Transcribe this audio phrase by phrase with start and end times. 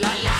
[0.00, 0.37] La la.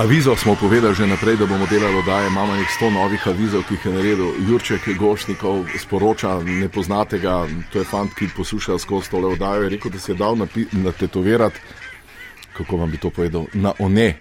[0.00, 3.74] Avizo smo povedali že naprej, da bomo delali, da imamo nekaj sto novih avizov, ki
[3.74, 9.62] jih je naredil Jurček Gošnikov, sporoča nepoznatega, to je fant, ki posluša skozi tole oddajo,
[9.62, 10.38] je rekel, da se je dal
[10.72, 11.60] natetovirati,
[12.56, 14.16] kako vam bi to povedal, na one.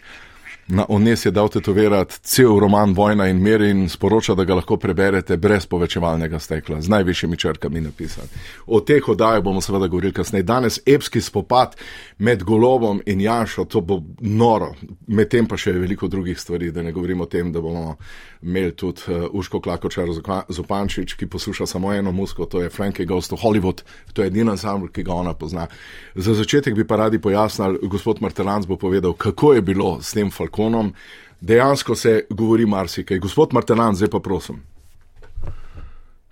[0.71, 4.77] Na Ones je dal tetovirati cel roman Vojna in mir in sporoča, da ga lahko
[4.77, 8.29] preberete brez povečevalnega stekla, z najvišjimi črkami napisan.
[8.67, 10.43] O teh oddajah bomo seveda govorili kasneje.
[10.43, 11.75] Danes epski spopad
[12.17, 14.75] med Golobom in Janšo, to bo noro,
[15.07, 17.95] medtem pa še veliko drugih stvari, da ne govorimo o tem, da bomo
[18.41, 20.07] imeli tudi uh, Uško Klakočar
[20.49, 23.81] Zupančič, ki posluša samo eno musko, to je Frankie Goes to Hollywood,
[24.13, 25.67] to je edina ansambl, ki ga ona pozna.
[26.15, 30.31] Za začetek bi pa radi pojasnili, gospod Martelanc bo povedal, kako je bilo s tem
[30.59, 30.93] Falconom.
[31.41, 33.19] Dejansko se govori marsikaj.
[33.19, 34.63] Gospod Martelanc, zdaj pa prosim.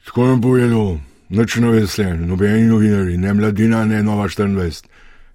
[0.05, 0.97] Tako nam povedal,
[1.29, 4.83] noč ne veste, nobeni novinari, ne mladina, ne nova 24,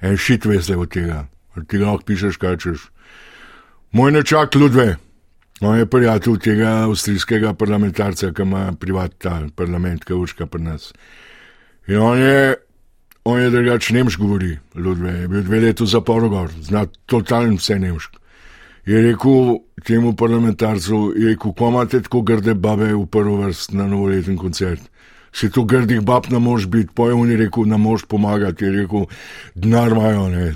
[0.01, 1.27] en šit veste od tega,
[1.57, 2.87] od tega lahko pišeš, kaj češ.
[3.93, 4.97] Moj nečak Ludve.
[5.61, 10.93] On je prijatelj tega avstrijskega parlamentarca, ki ima privatni parlament, ki užka pri nas.
[11.87, 12.57] In on je,
[13.25, 17.79] on je drugač nemški govori, Ludve, je bil dve leti v zaporu, zna totalno vse
[17.79, 18.22] nemški.
[18.87, 23.87] Je rekel temu parlamentarcu, je rekel, ko imate tako grde babe v prvo vrst na
[23.87, 24.92] novoletni koncert
[25.33, 29.07] si tu grdih bab ne moš biti, pojem je rekel, ne moš pomagati, je rekel,
[29.55, 30.55] denar imajo, ne,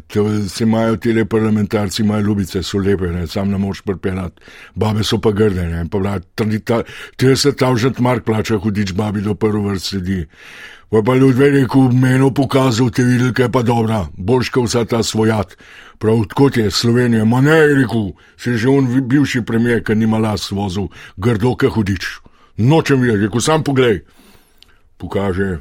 [0.48, 4.42] se imajo te parlamentarci, imajo ljubice, so lepe, ne, sam ne moš pripeljati,
[4.74, 9.68] babe so pa grde, ne, pa vlad, 30 tavžant mark plača, hudič babi do prvo
[9.68, 10.26] vrst sedi.
[10.90, 15.02] Pa pa ljudje rekel, meni pokazal, te videl, kaj pa dobra, boš kot vsa ta
[15.02, 15.56] svojat.
[15.98, 20.18] Prav kot je Slovenija, ma ne je rekel, se že on bivši premijer, ki nima
[20.18, 22.06] las vozil, grdo, kaj hudič.
[22.56, 24.04] Nočem videti, rekel, sam poglej
[24.96, 25.60] pokaže,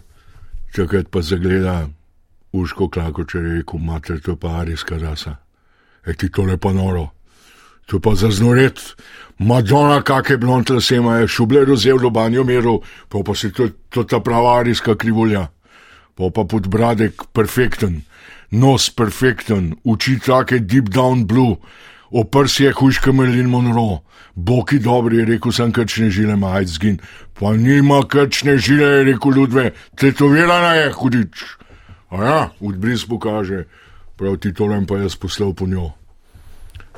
[0.75, 1.88] čakaj pa zagleda,
[2.51, 5.35] uško klako, če reko, mater, to je pa arijska rasa.
[6.06, 7.09] E ti tole pa noro,
[7.85, 8.79] to pa za znoret,
[9.38, 12.79] Madonna, kakšne blonde lase ima, šuble rozel do banjo meru,
[13.09, 15.47] pa pa se to, to ta prava arijska krivulja,
[16.16, 18.02] pa pa podbradek perfekten,
[18.52, 21.57] nos perfekten, uči take deep down blue
[22.12, 24.00] oprs je huška Merlin Monroe,
[24.36, 27.00] boki dobri, je rekel sem krčne žile, majc zgin,
[27.34, 31.44] pa nima krčne žile, je rekel ljudve, tetovirana je hudič.
[32.10, 33.66] A ja, odbris pokaže,
[34.16, 35.92] prav ti tolem pa jaz poslal po njo.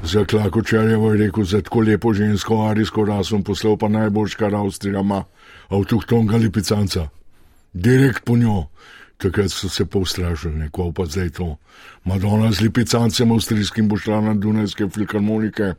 [0.03, 5.23] Za Klakočarjevo je rekel, za tako lepo žensko arijsko raso, poslal pa najboljška Avstrija ima,
[5.69, 7.07] avtohtonga lipicanca.
[7.73, 8.67] Direkt po njo.
[9.17, 11.55] Takrat so se pa ustrašili, neko pa zdaj to.
[12.05, 15.73] Madonna z lipicancem avstrijskim bo šla na Dunajske filharmonike,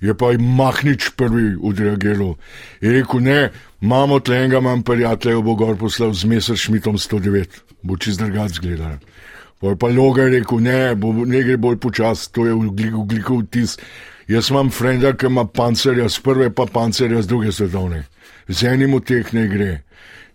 [0.00, 2.34] je pa jim Mahnič prvi odreagiral.
[2.80, 8.16] Je rekel, ne, imamo tlenga, imam prijatelje, bo gor poslal z Messerschmittom 109, bo čez
[8.18, 8.96] drugač gledal.
[9.60, 13.76] Pa je pa Loga rekel, ne, bo ne gre bolj počas, to je ugljikov vtis.
[14.28, 18.04] Jaz imam frenda, ki ima pancerja z prve, pa pancerja z druge svetovne.
[18.48, 19.70] Z enim od teh ne gre.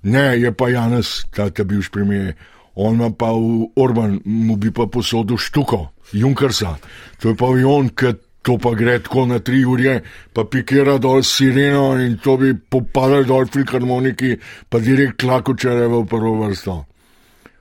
[0.06, 2.36] Ne, je pa Janes, ta ta bivši premijer.
[2.76, 6.76] On ima pa v Orban, mu bi pa posodil štuko, Junkersa.
[7.22, 8.14] To je pa on, ki
[8.46, 10.02] to pa gre tako na tri ure,
[10.34, 14.36] pa pikira dol sireno in to bi popadali dol filharmoniki,
[14.70, 16.76] pa direkt klako čereve v prvo vrsto.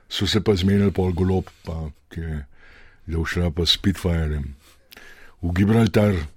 [0.09, 2.21] So se pa zmenili pol golob, pa ki
[3.07, 4.53] je všla pa Spitfirem.
[5.41, 6.34] V Gibraltar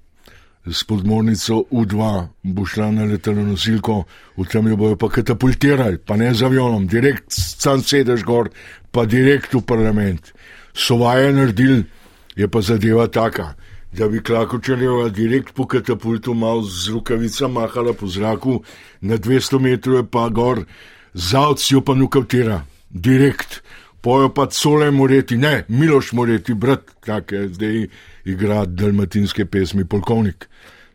[0.73, 4.05] s podmornico U2 bo šla na letalo nosilko,
[4.37, 8.51] v tem jo bojo pa katapultirali, pa ne z avionom, direkt sam sedeš gor,
[8.91, 10.33] pa direkt v parlament.
[10.75, 11.83] Sovaje naredil,
[12.37, 13.55] je pa zadeva taka,
[13.93, 18.63] da bi Klakočarjeva direkt po katapultu mal z rukavica mahala po zraku,
[19.01, 20.65] na 200 metrov je pa gor,
[21.15, 23.63] zavc jo pa nukavtira, direkt.
[24.01, 27.89] Pojo pa cole moreti, ne, Miloš moreti, brat, tak je zdaj
[28.29, 30.49] igra dalmatinske pesmi, polkovnik,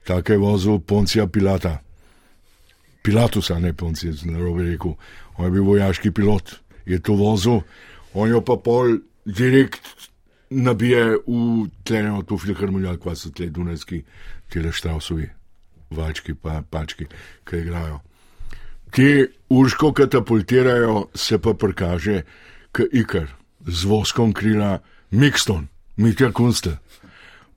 [0.07, 1.79] tak je vozil Poncija Pilata.
[3.03, 4.93] Pilatusa, ne Poncija, na robe rekel,
[5.37, 7.61] on je bil vojaški pilot, je to vozil,
[8.13, 9.81] on jo pa pol direkt
[10.49, 14.03] nabije v tleno to filharmonijo, kva so tle Dunajski,
[14.53, 15.27] tele Štrausovi,
[15.91, 17.07] vački pa pački,
[17.43, 17.99] ki igrajo.
[18.93, 22.21] Ti urško katapultirajo, se pa prikaže,
[22.71, 23.27] k ikar,
[23.65, 24.79] z voskom krila
[25.11, 26.77] Mikston, Mitja Kunste.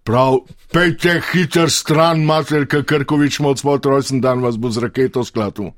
[0.06, 0.36] Prav,
[0.70, 5.72] pejte hiter stran, mater, Krkovič, moc svoj rojsten dan vas bo z raketo sklatu.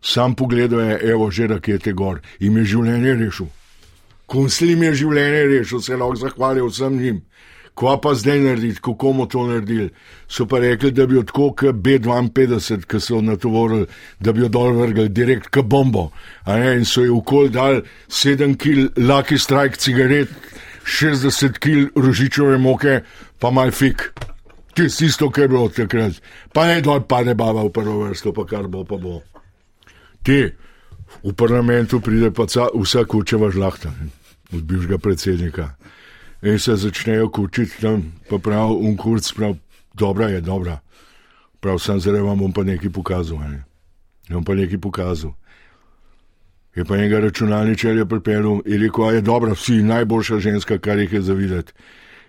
[0.00, 3.50] Sam pogledal je, evo, že rakete gor in je življenje rešil.
[4.26, 7.20] Kunslim je življenje rešil, se lahko zahvalil vsem njim.
[7.76, 9.90] Kva pa zdaj narediti, kako bomo to naredili?
[10.28, 14.72] So pa rekli, da bi odko k B52, ki so natovorili, da bi jo dol
[14.78, 16.12] vrgli direkt k bombo.
[16.48, 20.32] In so ji ukol dal 7 kg Lucky Strike cigaret,
[20.84, 23.00] 60 kg rožičove moke,
[23.38, 24.12] pa mal fik.
[24.74, 26.18] Ti si isto, kar je bilo takrat.
[26.52, 29.22] Pa ne dol pade baba v prvo vrsto, pa kar bo, pa bo.
[30.22, 30.52] Ti
[31.24, 33.92] v parlamentu pride pa vsa kučeva žlahta,
[34.52, 35.74] od bivšega predsednika
[36.44, 39.56] in se začnejo kučiti tam, pa prav, unkurc, prav,
[39.94, 40.78] dobra je, dobra.
[41.60, 43.40] Prav, sem zdaj vam bom pa nekaj pokazal.
[43.40, 43.64] Ne?
[44.28, 45.32] Bom pa nekaj pokazal.
[46.74, 51.12] Je pa enega računalničarja pripeljal in rekel, a je dobra, vsi najboljša ženska, kar jih
[51.12, 51.72] je zavideti.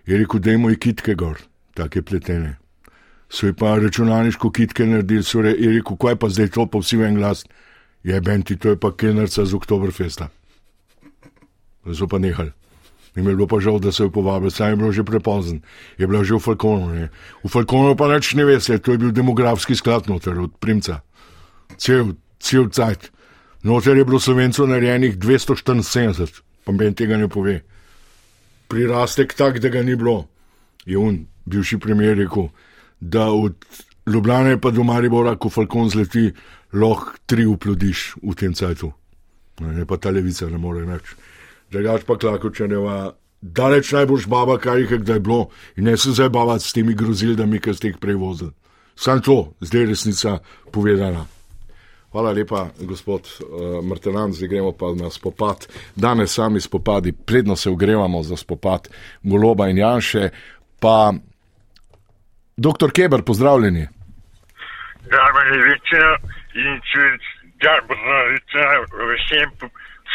[0.05, 1.41] Je rekel, da imamo kitke gor,
[1.73, 2.57] take pletene.
[3.29, 6.97] So pa računalniško kitke naredili, so re, je rekel, kaj pa zdaj to, pa vsi
[6.97, 7.45] v en glas.
[8.03, 10.29] Je benti, to je pa kenerca z Oktoberfesta.
[11.93, 12.51] So pa nehali.
[13.15, 15.61] Jim je bilo pa žal, da so jo povabili, saj je bilo že prepozen,
[15.97, 16.91] je bila že v Falkonu.
[16.93, 17.09] Ne.
[17.43, 20.99] V Falkonu pa neč ne veste, to je bil demografski sklad noter od Primca.
[21.77, 23.14] Cel, cel cajt.
[23.65, 27.59] Noter je bilo slovencev narejenih 274, pa meni tega ne pove.
[28.69, 30.27] Prirastek tak, da ga ni bilo.
[30.85, 32.49] Je on, bivši premijer, rekel,
[32.99, 33.65] da od
[34.05, 36.29] Ljubljana pa do Maribora, ko Falkon zleti,
[36.73, 38.91] lahko tri uplodiš v tem cajtu.
[39.65, 41.15] Ne pa ta levica ne more več
[41.71, 46.29] drugač pa klakočeneva, daleč najboljš baba, kar jih je kdaj bilo, in ne se zdaj
[46.29, 48.51] bavati s temi grozildami, ki ste jih prevozili.
[48.95, 50.39] Sam to, zdaj resnica
[50.71, 51.25] povedana.
[52.15, 55.67] Hvala lepa, gospod uh, Martenan, zdaj gremo pa na spopad.
[55.95, 58.87] Danes sami spopadi, predno se ogrevamo za spopad
[59.23, 60.29] Goloba in Janše.
[60.79, 61.13] Pa,
[62.57, 63.87] doktor Keber, pozdravljeni.
[65.15, 65.41] Dobro,
[65.71, 66.05] večer
[66.55, 67.03] in če
[67.65, 68.07] dobro,
[69.11, 69.49] vsem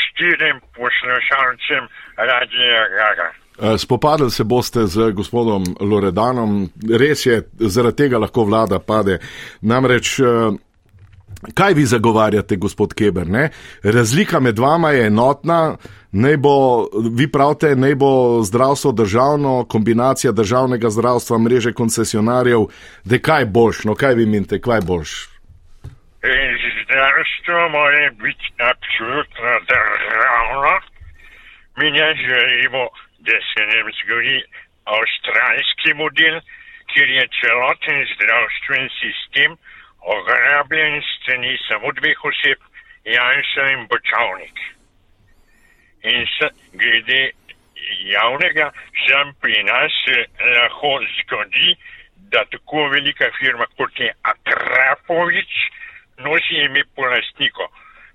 [0.00, 1.82] štirim poslušalcem
[2.16, 3.28] Radia Gaga.
[3.62, 6.68] Eh, spopadali se boste z gospodom Loredanom,
[6.98, 9.18] res je, zaradi tega lahko vlada pade.
[9.60, 10.24] Namreč, eh,
[11.54, 13.26] kaj vi zagovarjate, gospod Keber?
[13.26, 13.48] Ne?
[13.82, 15.76] Razlika med vama je enotna,
[16.12, 22.66] naj bo, vi pravite, naj bo zdravstvo državno, kombinacija državnega zdravstva, mreže koncesionarjev,
[23.04, 25.12] da kaj boljš, no kaj vi menite, kaj boljš?
[26.84, 30.72] Zdravstvo mora biti absolutno državno.
[31.78, 32.82] Mi ne želimo,
[33.26, 34.38] da se nam zgodi
[34.96, 36.34] avstralski model,
[36.90, 39.50] kjer je celoten zdravstven sistem
[40.00, 42.58] ograbljen strani samo dveh oseb,
[43.04, 44.58] Janša in Bočavnik.
[46.02, 47.30] In se glede
[48.12, 48.72] javnega,
[49.06, 49.92] sem pri nas
[50.40, 51.76] lahko zgodi,
[52.32, 55.52] da tako velika firma kot je Akrapovič,
[56.18, 57.66] nosi ime po lastniku.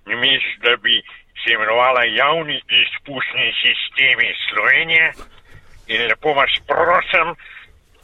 [0.06, 1.02] Namesto da bi
[1.44, 5.14] se imenovala javni izpušni sistemi Slovenije
[5.88, 7.36] in lepo vas prosim,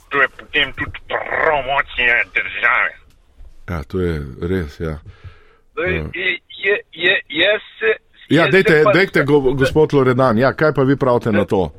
[0.09, 3.00] to je potem tudi promocija države.
[3.69, 4.99] Ja, to je res, ja.
[5.77, 7.61] Je, je, je, jaz,
[8.31, 11.71] Ja, dejte, dejte go, gospod Loredan, ja, kaj pa vi pravite na to?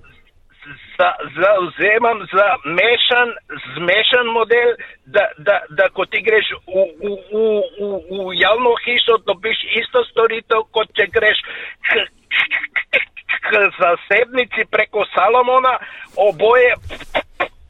[1.42, 2.48] zauzemam za
[2.78, 3.28] mešan,
[3.74, 4.68] zmešan model,
[5.14, 7.36] da, da, da ko ti greš v, v, v,
[7.78, 11.38] v, v javno hišo, dobiš isto storitev, kot če greš
[11.88, 11.90] k,
[13.46, 15.74] k zasebnici preko Salomona,
[16.28, 16.70] oboje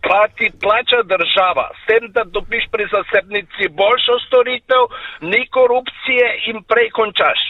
[0.06, 1.66] pa ti plača država.
[1.80, 4.82] S tem, da dobiš pri zasebnici boljšo storitev,
[5.30, 7.40] ni korupcije in prej končaš.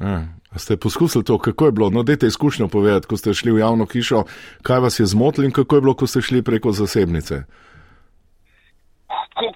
[0.00, 0.40] A.
[0.56, 1.90] Ste poskusili to, kako je bilo?
[1.90, 4.24] No, dajte izkušnjo povedati, ko ste šli v javno hišo,
[4.62, 7.34] kaj vas je zmotilo in kako je bilo, ko ste šli preko zasebnice.
[9.38, 9.46] Ko,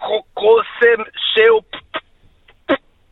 [0.00, 1.60] ko, ko sem šel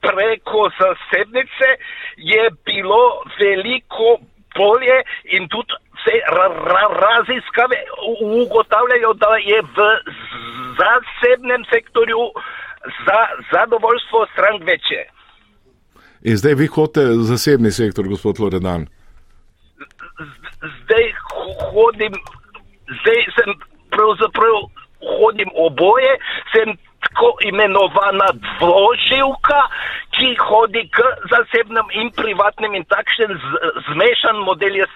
[0.00, 1.68] preko zasebnice,
[2.16, 3.02] je bilo
[3.40, 4.16] veliko
[4.56, 4.98] bolje
[5.36, 5.76] in tudi
[6.06, 7.78] se ra, ra, raziskave
[8.42, 9.78] ugotavljajo, da je v
[10.80, 12.22] zasebnem sektorju
[13.06, 13.20] za
[13.52, 15.02] zadovoljstvo strank večje.
[16.22, 18.86] In zdaj vi hodite v zasebni sektor, gospod Loredan?
[20.82, 21.06] Zdaj
[21.72, 22.14] hodim,
[23.00, 23.50] zdaj sem
[23.94, 24.56] pravzaprav
[25.18, 26.12] hodim oboje,
[26.52, 26.68] sem
[27.04, 29.60] tako imenovana dvoživka,
[30.14, 30.98] ki hodi k
[31.32, 33.30] zasebnem in privatnim in takšen
[33.88, 34.86] zmešan model je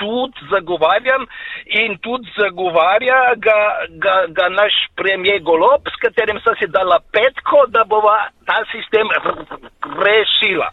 [0.00, 1.26] tudi zagovarjam
[1.80, 3.60] in tudi zagovarja ga,
[4.04, 8.16] ga, ga naš premijer Golob, s katerim sem si dala petko, da bova
[8.48, 9.06] ta sistem
[10.06, 10.70] rešila.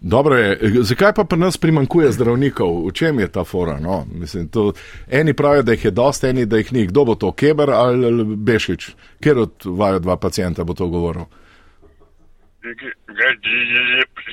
[0.00, 2.86] Dobro je, zakaj pa pri nas primankuje zdravnikov?
[2.86, 3.80] V čem je ta fora?
[3.80, 4.04] No?
[4.12, 4.72] Mislim, to,
[5.10, 6.86] eni pravijo, da jih je dosti, eni, da jih ni.
[6.86, 8.90] Kdo bo to, Keber ali Bešič?
[9.24, 11.24] Ker od vaju dva pacijenta bo to govoril?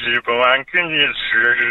[0.05, 1.07] Že pomankanje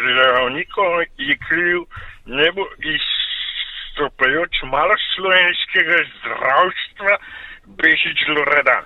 [0.03, 1.81] zdravnikov je kriv
[2.27, 2.65] ne bo
[2.95, 7.15] izstopajoč malo slovenskega zdravstva
[7.79, 8.85] Bešič Loredan.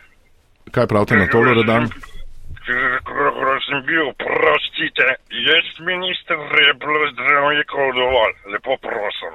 [0.71, 1.88] Kaj pravite na to, Loredan?
[3.66, 5.07] Sem bil, prostite,
[5.49, 9.35] jaz minister je bilo zdravnikov dovolj, lepo prosim.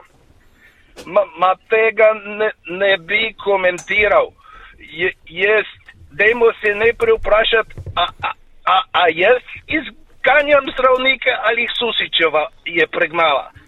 [1.05, 4.29] Ma, ma tega ne, ne bi komentiral.
[4.77, 5.65] Je, jaz,
[6.11, 8.31] dajmo se najprej vprašati, a, a,
[8.65, 13.62] a, a jaz izganjam zdravnike ali Susičeva je pregnala.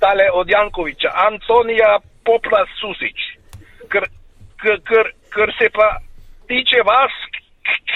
[0.00, 3.18] Tale od Jankoviča, Antonija Popla Susič.
[3.92, 4.06] Ker,
[4.62, 5.96] ker, ker, ker se pa
[6.48, 7.14] tiče vas,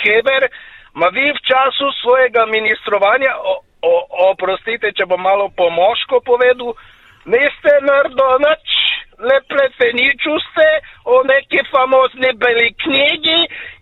[0.01, 0.49] Keber,
[0.95, 3.95] Ma vi v času svojega ministrovanja, o, o,
[4.31, 6.75] oprostite, če bom malo pomoško povedal,
[7.31, 8.75] niste naredili nič,
[9.23, 10.67] le pleteniču ste
[11.07, 13.39] o neki famozni beli knjigi,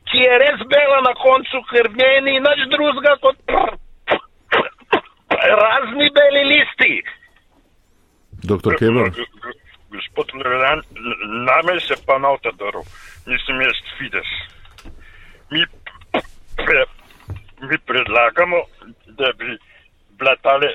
[0.09, 3.73] ki je res bela na koncu, ker v njej ni nič drugega kot pr,
[4.05, 4.21] pr,
[4.53, 6.93] pr, pr, razni beli listi.
[8.49, 9.13] Doktor Keber.
[9.93, 10.81] Gospod Levedan,
[11.49, 12.85] name se pa nota darov,
[13.27, 14.31] nisem jaz Fides.
[15.53, 15.63] Mi
[16.57, 16.83] pre,
[17.69, 18.61] mi predlagamo,
[19.21, 19.57] da bi
[20.19, 20.69] bila tale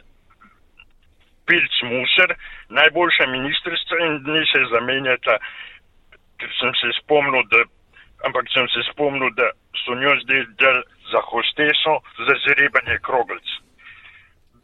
[1.48, 2.36] pilc musar
[2.70, 5.38] najboljša ministrstva in ne se zamenjata,
[6.39, 7.65] ker sem se spomnil, da,
[8.30, 9.50] ampak sem se spomnil, da
[9.84, 13.48] so njo zdaj del za hosteso za zrebanje kroglic.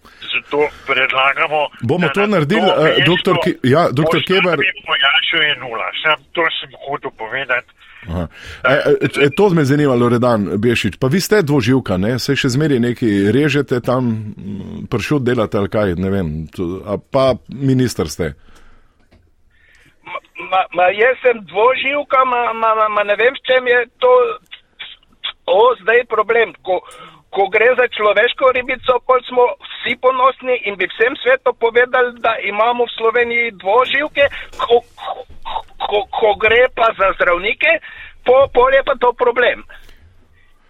[0.04, 1.68] Zato predlagamo.
[1.82, 4.58] Bomo to na naredili, to mesto doktor Ke- ja, doktor Keber.
[4.88, 5.88] Pojačal je nula.
[6.04, 7.70] Sam to sem hotel povedati.
[8.08, 8.28] Aha.
[8.64, 10.96] E, e, e, to me zanima, Loredan Bešič.
[10.98, 12.20] Pa vi ste dvoživka, ne?
[12.20, 14.34] se še zmeri neki režete tam,
[14.92, 16.30] pršut delate ali kaj, ne vem.
[16.88, 18.34] A pa minister ste.
[20.40, 24.14] Ma, ma jaz sem dvoživka, ma, ma, ma, ma ne vem, v čem je to
[25.52, 26.56] o, zdaj problem.
[26.64, 26.80] Ko,
[27.30, 32.34] ko gre za človeško ribico, pol smo vsi ponosni in bi vsem svetu povedali, da
[32.42, 34.26] imamo v Sloveniji dvoživke,
[34.58, 34.82] ko,
[35.86, 37.72] ko, ko, gre pa za zdravnike,
[38.26, 39.64] po, pol je pa to problem.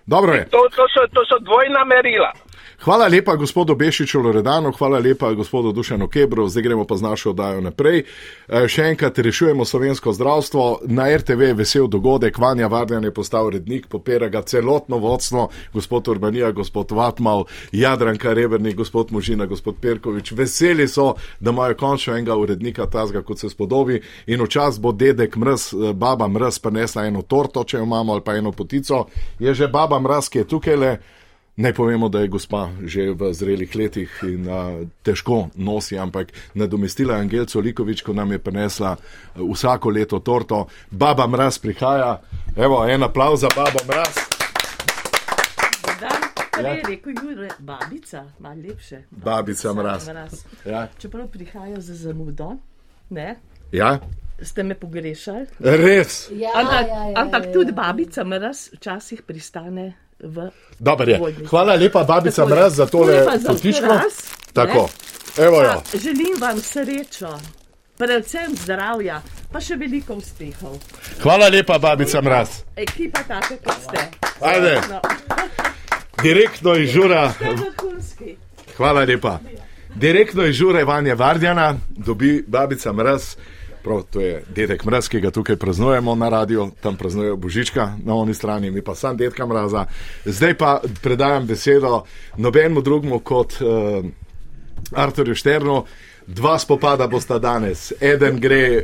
[0.06, 0.44] Dobro je.
[0.50, 2.32] To, to, so, to so dvojna merila.
[2.78, 7.30] Hvala lepa gospodu Bešiču Loredanu, hvala lepa gospodu Dušanu Kebru, zdaj gremo pa z našo
[7.30, 8.04] oddajo naprej.
[8.48, 10.80] E, Še enkrat rešujemo slovensko zdravstvo.
[10.88, 16.08] Na RTV je vesel dogodek, Vanja Varnjan je postal rednik, popira ga celotno vodstvo, gospod
[16.08, 20.32] Urbanija, gospod Vatmal, Jadranka Rebernik, gospod Možina, gospod Perkovič.
[20.32, 24.02] Veseli so, da imajo končno enega urednika tazga, kot se spodobi.
[24.28, 28.24] In včas bo dedek mrz, e, baba mrz, prinesla eno torto, če jo imamo, ali
[28.24, 29.06] pa eno potico.
[29.40, 30.98] Je že baba mraz, ki je tukaj le.
[31.60, 34.60] Naj povemo, da je gospa že v zrelih letih in a,
[35.04, 38.98] težko nosi, ampak nadomestila je Angelco Likovič, ko nam je prinesla a,
[39.36, 40.62] vsako leto torto.
[40.90, 42.22] Baba Mraz prihaja,
[42.56, 44.16] evo, en aplauz za babo Mraz.
[46.00, 46.72] Dan, kaj Ja.
[46.72, 49.04] je rekel Jure, babica, malo lepše.
[49.12, 50.08] Babica Mraz.
[50.08, 50.34] mraz.
[50.66, 50.88] Ja.
[50.98, 52.56] Čeprav prihajajo za zamudo,
[53.10, 53.36] ne?
[53.72, 54.00] ja,
[54.42, 55.46] Ste me pogrešali?
[55.60, 56.30] res.
[56.32, 57.76] Ja, ampak ja, ja, ampak ja, tudi ja.
[57.76, 60.50] babica mraz včasih pristane v.
[60.80, 61.18] Dobar je.
[61.18, 61.46] Vojni.
[61.46, 62.50] Hvala lepa, babica Tako.
[62.56, 63.26] Mraz, za tole.
[63.82, 64.16] Mraz,
[64.54, 64.90] Tako,
[65.38, 65.46] ne.
[65.46, 65.82] evo jo.
[65.92, 67.40] Pa Želim vam srečo,
[67.98, 69.22] predvsem zdravja,
[69.52, 70.78] pa še veliko uspehov.
[71.22, 72.50] Hvala lepa, babica Mraz.
[72.76, 74.08] Ekipa taka, kot ste.
[74.42, 74.82] Ajde.
[74.90, 75.02] No,
[76.24, 77.34] Direktno iz žura.
[78.78, 79.40] Hvala lepa.
[79.96, 83.36] Direktno iz žure Vanja Vardjana dobi babica Mraz.
[83.84, 88.16] Prav, to je dedek Mraz, ki ga tukaj praznujemo na radiju, tam praznujejo Božička na
[88.16, 89.86] oni strani, mi pa sam dedka Mraza.
[90.26, 92.04] Zdaj pa predajam besedo
[92.38, 94.06] nobenemu drugemu kot uh,
[94.92, 95.84] Arturju Šternu.
[96.28, 97.92] Dva spopada bosta danes.
[98.02, 98.84] Eden gre uh,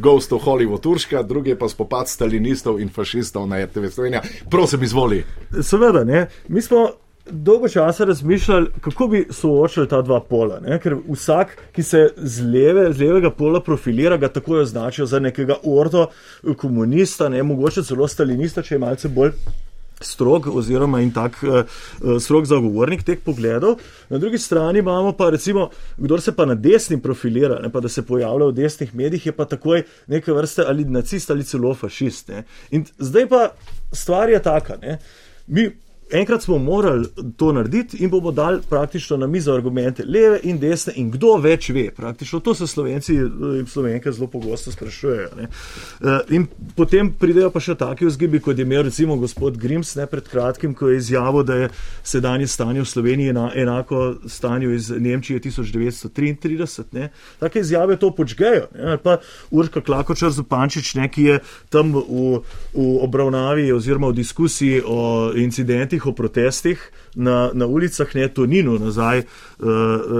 [0.00, 4.22] Ghost of Hollywood Turška, drugi pa spopad stalinistov in fašistov na RTV Slovenija.
[4.50, 5.24] Prosim, izvoli.
[5.62, 6.26] Seveda, ne.
[6.48, 6.88] Mi smo
[7.26, 10.60] dolgo časa razmišljali, kako bi soočili ta dva pola.
[10.60, 10.78] Ne?
[10.80, 15.56] Ker vsak, ki se z, leve, z levega pola profilira, ga takoj označijo za nekega
[15.64, 16.06] ordo
[16.56, 17.42] komunista, ne?
[17.42, 19.34] mogoče celo stalinista, če je malce bolj.
[20.00, 21.58] Strog, oziroma in tak uh,
[22.24, 23.82] strog zagovornik teh pogledov.
[24.08, 25.66] Na drugi strani imamo pa, recimo,
[25.98, 29.34] kdo se pa na desni profilira, ne pa da se pojavlja v desnih medijih, je
[29.36, 32.32] pa takoj neke vrste ali nacist ali celo fašist.
[32.32, 32.46] Ne.
[32.70, 33.42] In zdaj pa
[33.92, 34.80] stvar je taka.
[34.80, 34.98] Ne.
[35.46, 35.68] Mi
[36.12, 40.92] enkrat smo morali to narediti in bomo dali praktično na mizo argumente leve in desne
[40.96, 41.90] in kdo več ve.
[41.96, 45.28] Praktično to se slovenci in slovenke zelo pogosto sprašujejo.
[45.36, 45.48] Ne.
[46.00, 50.06] Eh, In potem pridejo pa še taki vzgibi, kot je imel recimo gospod Grims ne,
[50.06, 51.68] pred kratkim, ko je izjavil, da je
[52.06, 56.84] sedanje stanje v Sloveniji ena, enako stanju iz Nemčije 1933.
[56.92, 57.10] Ne.
[57.40, 58.68] Take izjave to počgejo.
[58.74, 58.90] Ne.
[58.94, 59.18] Ali pa
[59.50, 61.38] Urška Klakočar Zupančič, ne, ki je
[61.68, 62.40] tam v,
[62.74, 66.80] v obravnavi oziroma v diskusiji o incidentih, o protestih
[67.14, 69.66] na, na ulicah, ne Toninu nazaj uh,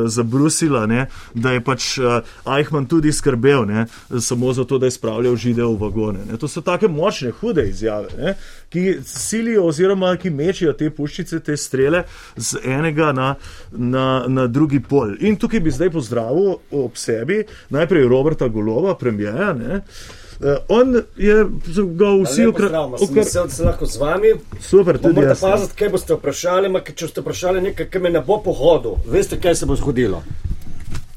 [0.07, 2.21] zabrusila, ne, da je pač uh,
[2.57, 3.87] Eichmann tudi skrbel ne,
[4.21, 6.25] samo zato, da je spravljal žide v vagone.
[6.31, 6.39] Ne.
[6.39, 8.35] To so take močne, hude izjave, ne,
[8.71, 12.05] ki silijo oziroma ki mečijo te puščice, te strele
[12.37, 13.35] z enega na,
[13.73, 15.17] na, na drugi pol.
[15.21, 19.53] In tukaj bi zdaj pozdravil ob sebi najprej Roberta Golova, premijeja.
[19.55, 19.81] ne.
[19.81, 20.20] Uh,
[20.69, 21.35] on je
[21.75, 23.09] ga vsi ukradli.
[23.15, 24.31] Vesel, da sem lahko z vami.
[24.61, 25.43] Super, tudi Morate jaz.
[25.43, 25.51] ne.
[25.51, 29.37] paziti, kaj boste vprašali, ampak če ste vprašali nekaj, kar me ne bo pohodil, veste,
[29.41, 30.23] kaj se bo zgodilo.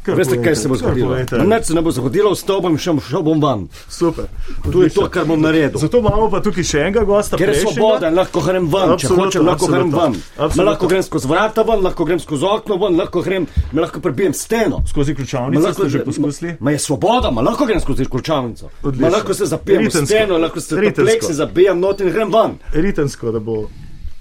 [0.04, 1.16] Kar Veste, kaj se bo zgodilo?
[1.16, 3.68] Nič se ne bo zgodilo, vstal bom in šel, šel bom van.
[3.90, 4.26] Super.
[4.72, 5.80] To je to, kar bom naredil.
[5.80, 7.38] Zato imamo pa tukaj še enega gosta.
[7.40, 10.64] Ker je svoboda, lahko grem ven, če hočem, lahko grem Absolutno.
[10.64, 14.34] lahko grem skozi vrata ven, lahko grem skozi okno ven, lahko grem, me lahko prebijem
[14.34, 14.84] steno.
[14.88, 16.56] Skozi ključavnico ste že poskusili?
[16.60, 18.66] Ma je svoboda, ma lahko grem skozi ključavnico.
[18.66, 19.10] Ma Odlično.
[19.10, 20.06] lahko se zapijem v Ritensko.
[20.06, 21.04] steno, lahko se Ritensko.
[21.04, 22.60] pleksi zabijem not in grem ven.
[22.74, 23.70] Ritensko, da bo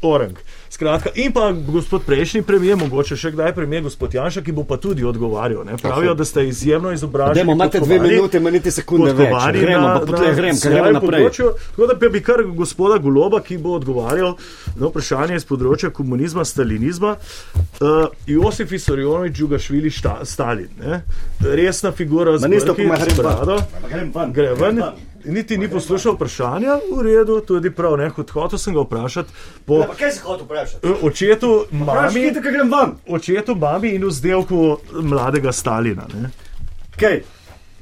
[0.03, 0.39] orang.
[0.73, 4.77] Skratka, in pa gospod prejšnji premijer, mogoče še kdaj premijer, gospod Janša, ki bo pa
[4.77, 5.67] tudi odgovarjal.
[5.69, 5.77] Ne?
[5.77, 7.35] Pravijo, da ste izjemno izobraženi.
[7.35, 9.19] Dajmo, imate dve minute, ima niti sekunde več.
[9.19, 11.21] podkovani Gremo, na- pa potlej na grem, ker svojem gremo naprej.
[11.21, 11.51] področju.
[11.71, 14.33] Tako da bi kar gospoda Goloba, ki bo odgovarjal
[14.75, 17.17] na vprašanje iz področja komunizma, stalinizma.
[17.79, 20.73] Uh, Josif Isarjonovič, Džugašvili, šta, Stalin.
[20.81, 21.03] Ne?
[21.43, 23.17] Resna figura z Ma niste brki, pa grem z ven.
[23.19, 23.57] brado.
[24.15, 24.83] Ma grem ven.
[25.23, 29.31] Grem Niti ni poslušal vprašanja, v redu, tudi prav, ne, hotel sem ga vprašati
[29.65, 30.87] po Ja, pa kaj si hotel vprašati?
[30.87, 32.91] eh, očetu, mami, grem ven?
[33.09, 34.63] očetu, mami in vzdelku
[34.93, 36.07] mladega Stalina.
[36.15, 36.31] Ne.
[36.97, 37.23] Kaj?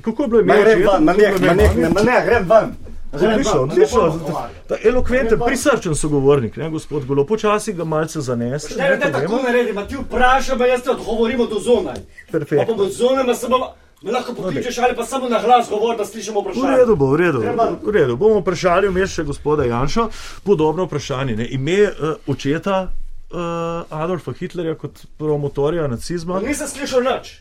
[0.00, 0.92] Kako je bilo Ma ime grem očeta?
[0.92, 1.80] ven, ma Kako je ne, bilo ma ime ne, mame?
[1.82, 2.74] ne, ma ne, grem ven.
[3.12, 4.02] Grem Odlično, ven, odlično.
[4.02, 4.50] ne bom odgovarjal.
[4.68, 8.74] Ta elokventen, prisrčen sogovornik, ne, gospod Golo, počasi ga malce zanese.
[8.76, 11.96] Ne, ne, tako naredim, a ti vprašam, a jaz te odgovorim od zunaj.
[12.30, 12.66] Perfektno.
[12.66, 13.64] Pa bom od zunaj, ma samo, me
[14.02, 16.76] lahko pokličeš ali pa samo na glas govor, da slišimo V vprašanje.
[16.76, 17.40] redu bo, v redu.
[17.82, 18.16] V redu.
[18.16, 20.08] Bomo vprašali vmes še gospoda Janša.
[20.44, 21.36] Podobno vprašanje.
[21.36, 21.46] Ne.
[21.50, 23.38] Ime uh, očeta uh,
[23.90, 26.40] Adolfa Hitlerja kot promotorja nacizma.
[26.40, 27.34] Ma nisem slišal nič.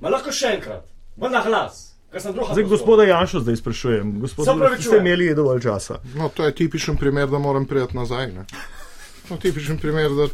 [0.00, 0.84] Ma lahko še enkrat,
[1.16, 2.52] ma na glas, ker sem druga.
[2.52, 4.20] Zdaj, gospoda Janša zdaj sprašujem.
[4.20, 6.00] Gospod, ste imeli dovolj časa.
[6.18, 8.32] No, to je tipičen primer, da moram priti nazaj.
[8.34, 8.44] Ne?
[9.32, 10.26] No, tipičen primer, da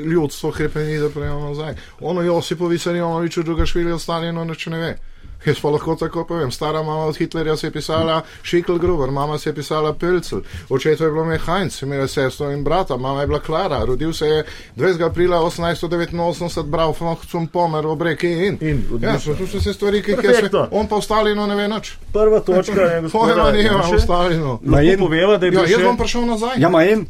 [0.00, 1.74] ljudstvo hrepeni, da prejmo nazaj.
[2.00, 4.96] Ono Josipovi Sarjonoviču, druga švilja, Stalino, nič ne ve.
[5.44, 6.50] Jaz pa lahko tako povem.
[6.50, 11.04] Stara mama od Hitlerja se je pisala Šikl Gruber, mama se je pisala Pelcel, očetu
[11.04, 14.26] je bilo ime Heinz, imela je sestro in brata, mama je bila Klara, rodil se
[14.26, 14.44] je
[14.76, 15.06] 20.
[15.06, 18.58] aprila 1889, bral Funkcum Pomer v Breki in.
[18.60, 19.34] In, ja, odlično.
[19.34, 20.68] to so vse stvari, ki jih jaz, Perfektno.
[20.70, 21.96] on pa v Stalinu ne ve nič.
[22.12, 24.58] Prva točka je gospod Pojma nima v Stalinu.
[24.66, 26.54] Lahko poveva, da je bil Ja, jaz bom prišel nazaj.
[26.58, 27.06] Ja, ma en,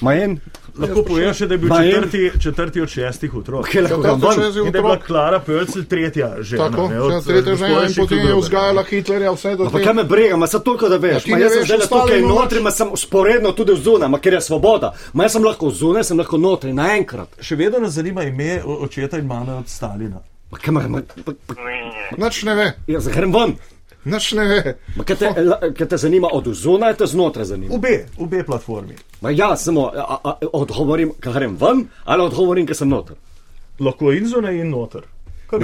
[0.00, 0.40] ma en.
[0.78, 3.68] lahko poveva še, da je bil četrti, četrti od šestih otrok.
[3.68, 4.40] Kaj lahko ven?
[4.42, 6.70] je In da je bila Klara Pölcel tretja žena.
[6.70, 9.80] tako, ne, od, tretja eh, žena in potem je vzgajala Hitlerja vse do Pa kaj
[9.82, 9.92] tega.
[9.92, 11.26] me briga, ma samo toliko, da veš.
[11.26, 14.40] Ja, jaz sem zdaj ostali tukaj notri, ma sem sporedno tudi vzunaj, ma ker je
[14.40, 14.92] svoboda.
[15.12, 17.36] Ma jaz sem lahko zunaj, sem lahko notri, naenkrat.
[17.40, 20.22] Še vedno nas zanima ime očeta in mame od Stalina.
[20.52, 21.54] Ma kaj ma, ma, pa, pa,
[22.16, 23.56] Nič ne ve, jaz grem ven.
[24.04, 25.32] Nič ne kaj te,
[25.78, 27.74] kaj te zanima od zunaj, te znotraj zanima.
[27.74, 28.94] Obe, obe platformi.
[29.20, 33.16] Ma ja, samo a, a, odgovorim, kaj grem ven, ali odgovorim, ker sem noter.
[33.80, 35.02] Lahko in zunaj in noter.
[35.52, 35.60] Kar.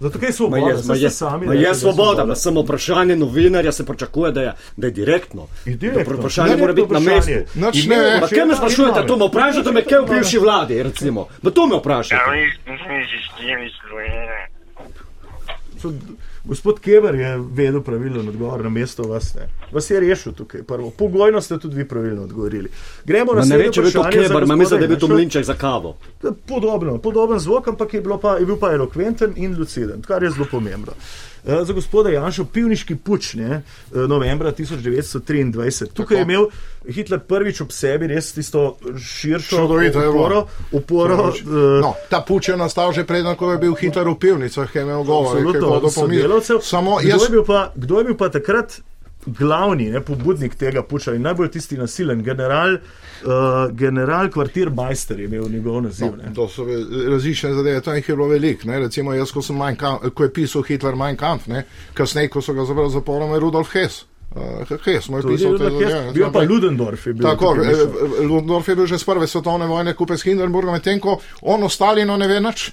[0.00, 1.46] Zato kaj je svoboda, je, ma ste sami.
[1.46, 5.46] ma je da svoboda, ma samo vprašanje novinarja se pričakuje, da je, da je direktno.
[5.64, 6.12] Je direktno.
[6.12, 7.32] Da Vprašanje mora biti na mestu.
[8.34, 11.26] Kaj me sprašujete, to me vprašate, me kaj v bivši vladi, recimo.
[11.42, 12.24] Ma to me vprašate.
[16.44, 19.34] Gospod Keber je vedel pravilen odgovor na mesto vas.
[19.34, 19.48] Ne.
[19.72, 20.62] Vas je rešil tukaj.
[20.62, 20.90] Prvo.
[20.90, 22.68] Pogojno ste tudi vi pravilno odgovorili.
[23.04, 24.98] Gremo na Ma ne naslednje ve, če bi to vprašanje ma gospoda mislim, da bi
[24.98, 25.14] to Janšo.
[25.14, 25.96] mlinček za kavo.
[26.46, 30.46] Podobno, podoben zvok, ampak je, pa, je bil pa elokventen in luciden, kar je zelo
[30.50, 30.92] pomembno.
[31.46, 33.62] Eh, Za gospoda Janša, pivniški puč, ne,
[33.94, 35.86] eh, novembra 1923.
[35.92, 36.46] Tukaj je imel
[36.88, 40.46] Hitler prvič ob sebi res tisto širšo Čudovito oporo.
[40.72, 44.72] oporo eh, No, ta puč je nastal že predno, ko je bil Hitler v pivnicah,
[44.72, 45.36] ki je imel govor,
[45.92, 46.60] sodelavcev.
[46.62, 48.80] Samo Kdo jaz, je bil pa, kdo je bil pa takrat
[49.26, 52.78] glavni ne, pobudnik tega puča in najbolj tisti nasilen general,
[53.22, 56.06] uh, general kvartirmajster je imel njegov naziv.
[56.06, 56.34] No, ne.
[56.34, 56.66] to so
[57.10, 58.68] različne zadeve, tam jih je bilo veliko.
[58.68, 58.78] ne.
[58.78, 59.40] Recimo, jaz, ko,
[59.78, 63.32] Kampf, ko je pisal Hitler Mein Kampf, ne, kasneje, ko so ga zaprli z zaporom,
[63.34, 64.04] je Rudolf Hess.
[64.34, 66.12] Uh, kaj smo To je pisali?
[66.14, 67.06] bil pa Ludendorff.
[67.06, 68.26] je bil Tako, eh.
[68.26, 72.16] Ludendorff je bil že z prve svetovne vojne kupec Hindenburga, medtem ko on o Stalinu
[72.16, 72.72] ne ve nič.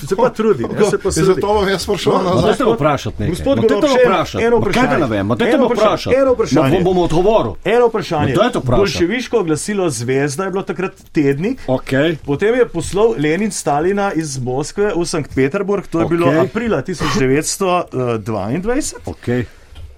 [0.00, 1.22] Se pa trudi, ne, se pa trudi.
[1.24, 3.30] zato vam jaz sprašujem No, me vprašati nekaj.
[3.30, 4.44] Gospod Golob, me še vprašati.
[4.44, 4.88] eno Kaj vprašanje.
[4.88, 5.88] da ne vem, dajte Eno me vprašanje.
[5.88, 6.16] vprašati.
[6.16, 6.62] Eno vprašanje.
[6.62, 7.52] Ma bom, bom odgovoril.
[7.66, 8.28] Eno vprašanje.
[8.28, 8.80] No, dajte vprašati.
[8.80, 11.58] Bolševiško glasilo Zvezda je bilo takrat tednik.
[11.68, 12.16] Okay.
[12.18, 16.10] Potem je poslal Lenin Stalina iz Moskve v Sankt Peterburg, to je Okej.
[16.10, 18.94] bilo aprila 1922.
[19.06, 19.44] Okay.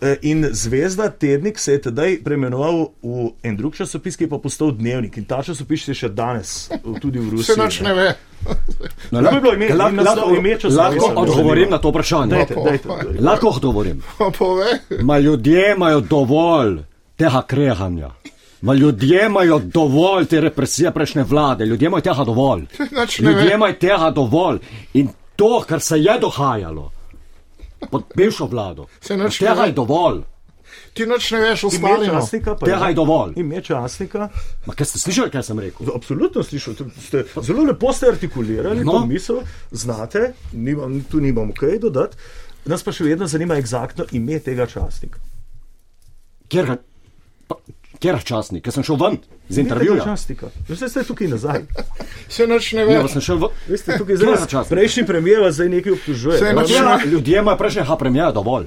[0.03, 4.39] Eh, In Zvezda tednik se je tedaj preimenoval v en drug časopis, ki je pa
[4.39, 5.17] postal dnevnik.
[5.17, 7.57] In ta časopis je še danes v- tudi v Se Rusiji.
[7.59, 8.15] nič ne ve.
[9.11, 12.31] No, Lahko bi bilo ime- lahko- naslov, ime časopisa, lahko odgovorim na to vprašanje.
[12.31, 13.21] Dajte, dajte, dajte.
[13.21, 14.03] Lahko odgovorim.
[15.03, 16.79] Ma ljudje imajo dovolj
[17.17, 18.11] tega krehanja.
[18.63, 22.65] Ma ljudje imajo dovolj te represije prejšnje vlade, ljudje imajo tega dovolj.
[23.19, 24.59] Ljudje imajo tega dovolj.
[24.95, 26.91] In to, kar se je dohajalo
[27.91, 28.87] pod bivšo vlado,
[29.39, 30.23] tega je dovolj.
[30.95, 32.13] Ti nič ne veš o Ime Stalinu.
[32.15, 33.33] časnika Tega je dovolj.
[33.37, 34.29] Ime časnika.
[34.67, 35.87] Ma kaj ste slišali, kaj sem rekel?
[35.95, 38.93] Absolutno slišal, ste, zelo lepo ste artikulirali No.
[38.93, 42.17] to misel, znate, nimam, tu nimam kaj dodati.
[42.65, 45.19] Nas pa še vedno zanima eksaktno ime tega časnika.
[46.49, 46.77] Kjer ga,
[47.49, 47.57] pa,
[48.01, 50.05] kjer je časnik, ker sem šel ven z Ime tega intervjuja.
[50.05, 50.47] časnika.
[50.69, 51.61] Veste, ste tukaj nazaj.
[52.35, 52.93] Se nič ne ve.
[52.93, 53.51] Ja, sem šel ven.
[53.69, 54.47] Veste, tukaj je zdaj.
[54.49, 54.71] časnik?
[54.71, 56.39] Prejšnji premijer vas zdaj nekaj obtožuje.
[56.39, 58.67] Saj ne, nič Ljudje, ne ljudje imajo prejšnjega premijera dovolj.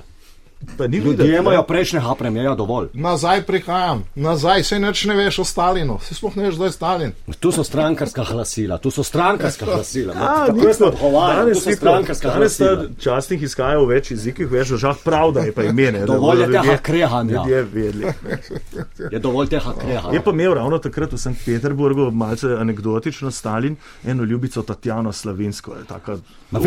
[0.94, 1.68] Ljudje imajo ne.
[1.68, 2.88] prejšnjega premijera dovolj.
[2.94, 6.00] Nazaj prihajam, nazaj, se nič ne veš o Stalinu.
[6.02, 7.12] Se sploh ne veš, kdo je Stalin.
[7.40, 10.14] Tu so strankarska glasila, tu so strankarska glasila.
[10.14, 10.92] Ma, A, nismo.
[11.28, 12.30] Danes ni strankarska.
[12.30, 12.90] Danes ta glasila.
[13.00, 15.92] časnik izhaja v več jezikih, več držav, prav da je pa ime.
[15.92, 17.34] ne, da Dovolj je tega ljudje- krehanja.
[17.36, 18.14] Ljudje vedeli.
[19.12, 20.22] Je dovolj tega Je krehanja.
[20.22, 25.74] pa imel ravno takrat v Sankt Peterburgu, malce anegdotično, Stalin, eno ljubico Tatjano Slavinsko.
[25.74, 26.18] je taka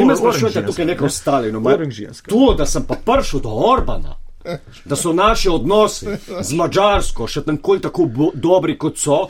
[0.05, 1.09] me or- sprašujete tukaj neko
[1.91, 2.31] ženska.
[2.31, 3.49] To, da sem pa prišel do
[3.87, 4.15] Orbana,
[4.85, 6.07] da so naši odnosi
[6.41, 9.27] z Mačarsko še tako tako dobri, kot so,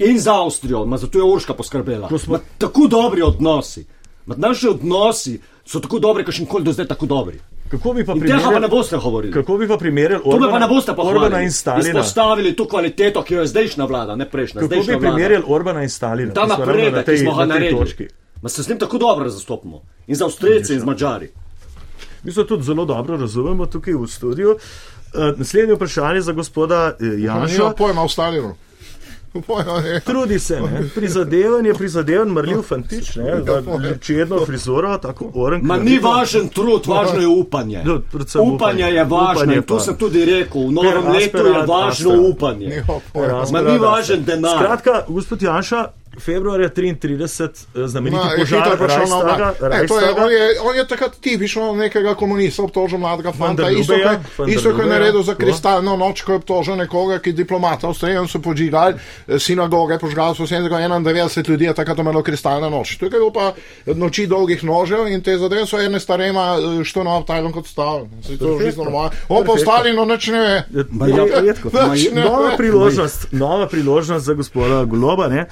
[0.00, 2.08] in z Avstrijo, ma zato je Urška poskrbela.
[2.10, 3.84] Smo- Tako dobri odnosi.
[4.26, 7.40] Ma naši odnosi so tako dobri, kot še nikoli do zdaj tako dobri.
[7.66, 9.32] Kako bi pa In tega pa ne primerjali, boste govorili.
[9.32, 11.44] kako bi pa primerjali me pa ne Orbana, boste Orbana pohvalili.
[11.44, 11.88] in Stalina?
[11.90, 14.60] Izpostavili to kvaliteto, ki jo je zdajšnja vlada, ne prejšnja.
[14.60, 16.32] Kako bi primerjali Orbana in Stalina?
[16.32, 18.08] Ta ravno na napredek, ki tej- smo ga na tej naredili.
[18.42, 19.80] Ma se s tem tako dobro zastopimo.
[20.06, 21.28] In za Avstrijce, in z Mačari.
[22.24, 24.50] Mi se tudi zelo dobro razumemo tukaj v studiu.
[24.50, 27.70] Uh, naslednje vprašanje za gospoda eh, Nima Janša.
[27.70, 28.54] pojma Stalinu.
[29.46, 30.00] Pojma ne.
[30.00, 30.88] Trudi se, ne?
[30.94, 33.40] prizadevan je prizadevan, mrljiv fantič, ne?
[33.40, 33.62] da
[33.96, 35.60] čedno frizuro, tako oren.
[35.62, 37.82] Ma ni važen trud, važno je upanje.
[37.84, 38.82] No, Upanje upanje.
[38.82, 40.68] je važno Upanje in to sem tudi rekel.
[40.68, 42.82] V novem letu je važno upanje.
[43.14, 43.42] Nima.
[43.52, 44.56] Ma ni važen denar.
[44.56, 45.84] Skratka, gospod Janša,
[46.20, 49.60] februarja 33, eh, znameniti je požar oblast.
[49.70, 50.14] Ne, to je-.
[50.18, 53.70] On je, on je takrat tipično nekega komunista obtožil mladega fanta.
[53.70, 57.40] Isto, der isto kot je naredil za kristalno noč, ko je obtožil nekoga, ki je
[57.42, 62.96] diplomata Avstrijan, so podžigali eh, sinagoge, požgali so 91 ljudi, je takrat imelo kristalna noč.
[62.96, 63.52] Tukaj je bilo pa
[63.86, 68.06] noči dolgih nožev in te zadeve so ene starema, što na obtajlom kot stav.
[68.26, 69.10] Se to je čisto normalno.
[69.28, 69.72] On pa Perfektno.
[69.72, 70.54] Stalinu nič ne ve.
[72.14, 75.28] Ja, Nova priložnost, nova priložnost za gospoda Goloba.
[75.28, 75.46] Ne.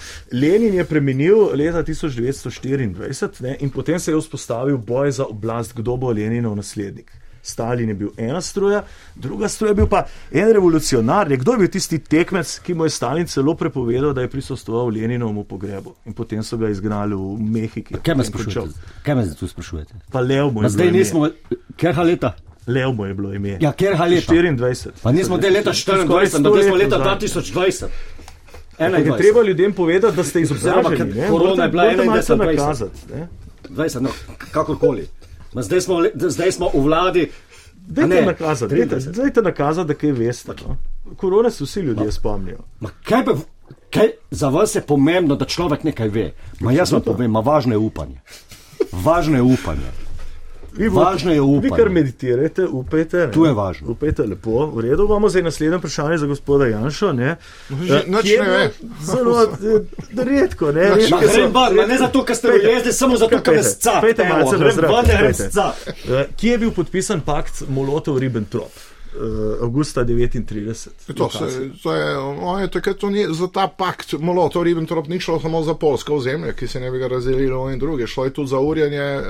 [0.53, 5.97] Lenin je preminil leta 1924 ne, in potem se je vzpostavil boj za oblast, kdo
[5.97, 7.13] bo Leninov naslednik.
[7.43, 8.85] Stalin je bil ena struja,
[9.15, 11.31] druga struja je bil pa en revolucionar.
[11.31, 11.37] Ne.
[11.37, 15.45] Kdo je bil tisti tekmec, ki mu je Stalin celo prepovedal, da je prisostoval Leninovemu
[15.45, 17.95] pogrebu in potem so ga izgnali v Mehiki.
[17.95, 18.95] Kaj me In sprašujete?
[19.03, 19.95] Kaj me zdaj tu sprašujete?
[20.13, 21.29] Pa Lev mu Ma je zdaj nismo,
[21.77, 22.35] kjer leta?
[22.67, 23.59] Lev mu je bilo ime.
[23.61, 24.35] Ja, kjer leta?
[24.35, 25.03] 24.
[25.03, 28.21] Pa nismo del leta 24, ampak smo leta 2020.
[28.79, 31.29] Ampak je treba ljudem povedati, da ste izobraženi.
[31.31, 32.57] korona je bila morate malce 21.
[32.57, 33.29] nakazati, ne.
[33.69, 34.11] 20, no,
[34.53, 35.09] kakorkoli.
[35.53, 37.31] Ma zdaj, smo, zdaj smo v vladi.
[37.87, 39.17] Dajte nakazati, dajte, 23.
[39.17, 40.53] dajte nakazati, da kaj veste.
[40.67, 40.77] No.
[41.17, 42.59] Korone se vsi ljudje spomnijo.
[42.81, 43.35] Ma kaj pa,
[43.91, 46.33] kaj za vas je pomembno, da človek nekaj ve?
[46.61, 48.21] Ma jaz vam povem, ma važno je upanje.
[48.93, 49.93] Važno je upanje.
[50.75, 51.77] Vi, bo- Važno je Vi upanje.
[51.77, 53.17] kar meditirajte, upajte.
[53.19, 53.31] ne.
[53.31, 53.89] Tu je važno.
[53.89, 54.67] Upajte lepo.
[54.69, 57.13] V redu, imamo zdaj naslednje vprašanje za gospoda Janša.
[57.13, 57.37] Ne.
[57.71, 58.71] Že Eh, kje ne ve.
[59.07, 59.55] Zelo eh,
[60.25, 60.89] redko, ne.
[60.89, 64.01] Ma redke so- ma ne zato, ker ste Pejte, ujezdili, samo zato, ker me scap.
[64.01, 65.51] pejte malce na grem zrak, ven, ne grem pejte.
[65.51, 65.75] scap.
[66.11, 68.92] Eh, Kje je bil podpisan pakt Molotov-Ribbentrop?
[69.13, 70.89] Uh, avgusta 39.
[71.17, 75.21] To, se, to je, on je takrat to ni, za ta pakt Molotov Ribbentrop ni
[75.21, 78.07] šlo samo za polsko ozemlje, ki se ne bi ga razdelilo in druge.
[78.07, 79.23] Šlo je tudi za urjanje eh,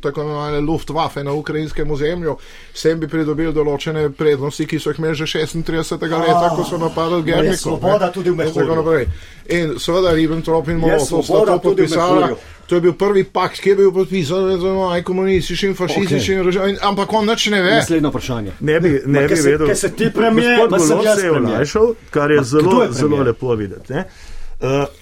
[0.00, 2.36] tako imenovane Luftwaffe na ukrajinskem ozemlju.
[2.74, 5.98] S tem bi pridobili določene prednosti, ki so jih imeli že 36.
[6.02, 7.58] leta, ko so napadali je Gernikov.
[7.58, 9.06] svoboda tudi v Mehurju.
[9.48, 12.36] In seveda Ribbentrop in Je Molotov sta to podpisala.
[12.70, 16.46] To je bil prvi pakt, ki je bil podpisan z no, komunističnim, fašističnim okay.
[16.46, 17.70] režimom, ampak on nič ne ve.
[17.72, 18.52] Naslednje vprašanje.
[18.60, 19.66] Ne bi, ne Ma, bi kaj se- vedel.
[19.66, 21.54] kaj se ti premijer, Gospod ma sem Golob jaz se je premier.
[21.54, 23.26] olajšal, kar je Ma, zelo, kdo je zelo premier?
[23.26, 23.92] lepo videti.
[23.92, 24.04] ne.
[24.60, 24.99] Uh, v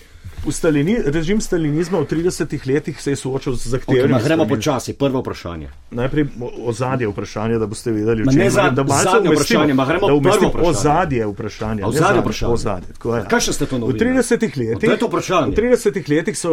[0.50, 2.34] Stalini, režim stalinizma v 30
[2.66, 4.08] letih se je soočal z Okay, zahtevami.
[4.08, 4.92] ma, gremo počasi.
[4.94, 5.68] Prvo vprašanje.
[5.90, 6.24] Najprej
[6.62, 8.82] ozadje vprašanja, da boste vedeli, čem ne za- zadnje
[9.30, 9.74] vprašanje,
[10.12, 10.68] umestimo vprašanje.
[10.68, 11.26] Ozadje
[11.84, 12.52] ozadje vprašanje?
[12.52, 13.24] Ozadje, tako je.
[13.24, 14.00] Kakšne ste to V novinarji?
[14.00, 14.96] 30 No, letih, je
[15.44, 16.48] v 30 letih so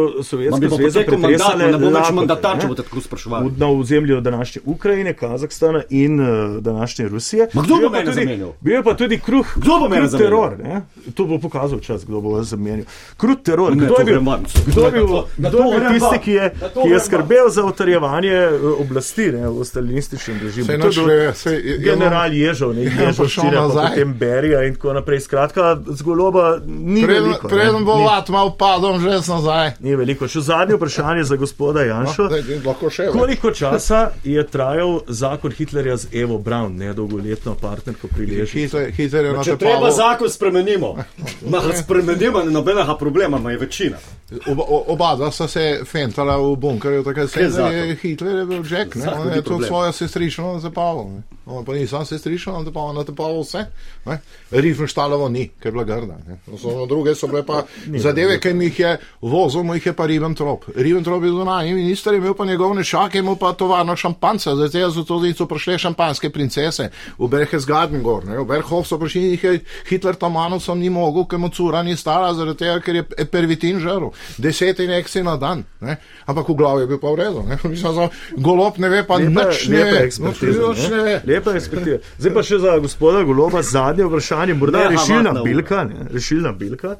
[0.70, 3.44] potekel mandat, pretresale ne bo več mandatar, če boste tako spraševali.
[3.46, 6.26] V- na ozemlju današnje Ukrajine, Kazahstana in uh,
[6.58, 7.48] današnje Rusije.
[7.52, 8.52] Ma kdo bo je mene tudi- zamenjal?
[8.60, 10.18] Bil je pa tudi kruh, Kdo bo mene zamenjal?
[10.20, 10.58] teror.
[10.60, 10.82] Ne?
[11.12, 12.86] To bo pokazal čas, kdo bo vas zamenjal.
[13.16, 13.76] Krut teror.
[13.76, 14.20] Ne, Kdo je bil,
[14.66, 15.06] kdo je bil,
[15.38, 19.64] kdo je bil tisti, ki je, ki je skrbel za utrjevanje eh, oblasti ne, v
[19.64, 20.66] stalinističnem režimu?
[20.66, 23.88] Je nič bil je- General Ježov, ne Ježov, nazaj.
[23.88, 25.20] potem Berija in tako naprej.
[25.20, 27.48] Skratka, z goloba ni Preden, veliko.
[27.48, 29.72] preden bo vat mal padom, že nazaj.
[29.80, 30.26] Ni veliko.
[30.26, 32.22] Še zadnje vprašanje za gospoda Janša.
[32.22, 33.12] No, še več.
[33.12, 38.60] Koliko časa je trajal zakon Hitlerja z Evo Braun, nedolgoletno partnerko pri Leži?
[38.60, 40.96] Hitler, Hitler je na Če te treba zakon spremenimo,
[41.50, 43.98] Ma, spremenimo, ni nobenega problema, ima večina.
[44.46, 47.94] Oba, oba dva sta se fentala v bunkerju, takrat se Kaj je?
[48.02, 49.12] Hitler je bil Jack, ne?
[49.12, 49.68] On je problem.
[49.68, 51.04] svojo sestrično natepal.
[51.14, 51.35] ne.
[51.46, 53.66] On pa ni sam sestrično natepal, natepal vse.
[54.06, 54.18] ne.
[54.50, 56.16] Riefenstalovo ni, ker je bila grda.
[56.46, 57.62] To So, druge so bile pa
[58.04, 60.64] zadeve, ki mi jih je vozil, mu jih je pa Ribbentrop.
[60.74, 65.04] Ribbentrop je zunanji minister, imel pa njegov nešak, je imel pa tovarno šampanca, zdaj so
[65.04, 68.24] tudi so prišle šampanske princese v Berchtesgaden gor.
[68.26, 68.38] Ne.
[68.38, 72.34] V Berghof so prišli, jih je Hitler Tamanovcem ni mogel, ker mu cura ni stala,
[72.34, 74.10] zaradi tega, ker je pervitin žaril.
[74.38, 75.64] Deset injekcij na dan.
[75.80, 75.96] Ne.
[76.26, 77.46] Ampak v glavi je bil pa v redu.
[77.70, 80.04] Mislim, golob ne ve, pa Lepa, nič ne ve.
[80.10, 81.35] Nič ne ve.
[81.36, 81.98] Lepa ekspertiza.
[82.18, 85.84] Zdaj pa še za gospoda Goloba zadnje vprašanje, morda Ne, rešilna havatna bilka.
[85.84, 86.06] Ne?
[86.12, 86.96] Rešilna bilka.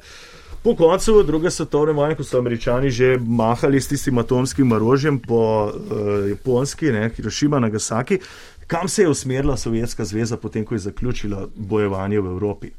[0.63, 5.39] Po koncu druge svetovne vojne, ko so američani že mahali s tistim atomskim orožjem po
[5.67, 8.19] uh, Japonski, ne, Hirošima, Nagasaki,
[8.67, 12.71] kam se je usmerila Sovjetska zveza, potem ko je zaključila bojevanje v Evropi?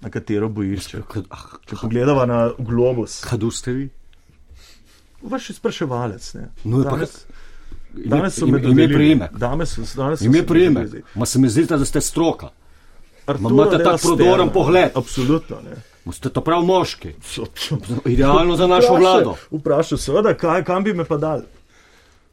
[0.00, 1.02] Na katero bojišče?
[1.68, 3.88] Če pogledava na globus, Kadu ste vi?
[5.22, 6.34] vaš spraševalec.
[6.34, 6.48] Ne?
[6.64, 7.24] No, pa- danes,
[7.94, 9.32] danes so ime- me ime, dobili- priimek.
[9.32, 10.88] Danes, so- danes Ime prijemek.
[11.14, 12.48] Ma se mi zdi, da ste stroka.
[13.26, 14.90] Arturo imate Del tak prodoren pogled.
[14.94, 15.56] Absolutno.
[15.60, 15.76] Ne.
[16.04, 17.14] Ma Ste to prav moški.
[17.22, 17.46] So-
[18.06, 19.34] Idealno za našo Vprašaj- vlado.
[19.50, 21.42] Vprašal, seveda, kaj, kam bi me pa dal?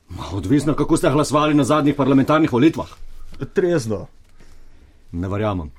[0.10, 2.88] Ma, Odvisno, kako ste glasovali na zadnjih parlamentarnih volitvah.
[3.54, 4.08] Trezno.
[5.12, 5.72] Ne verjamem.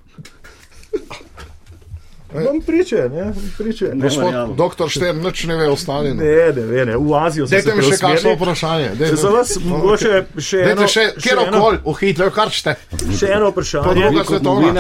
[2.44, 3.90] Vam priče, ne, priče.
[3.94, 4.57] Ne, Gospod verjamem.
[4.57, 6.14] doktor Štern, nič ne ve o Stalinu.
[6.14, 6.96] ne, ne, ne, ne.
[6.96, 8.90] v Azijo sem Dajte se mi še kakšno vprašanje.
[8.99, 12.77] Če za vas mogoče še eno, še, kjer eno, koli, v Hitler, kar ste.
[13.18, 14.11] še eno vprašanje.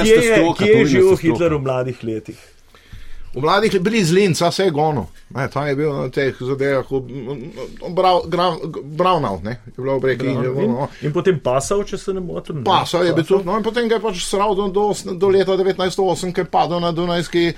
[0.02, 1.16] Kje je, kje je živel.
[1.16, 2.55] Hitler v mladih letih?
[3.36, 5.06] V mladih je bili z Linca, vse je gono.
[5.30, 6.86] Ne, tam je bil na teh zadevah,
[8.86, 10.26] Brownov, ne, je bilo v reki.
[10.26, 10.72] In,
[11.02, 12.56] in potem pasal, če se ne motim.
[12.56, 12.64] ne?
[12.64, 15.52] Pasal je bil tudi, no in potem ga je pač sral do, do, do leta
[15.54, 17.54] 1908, ker je padel na Dunajski eh,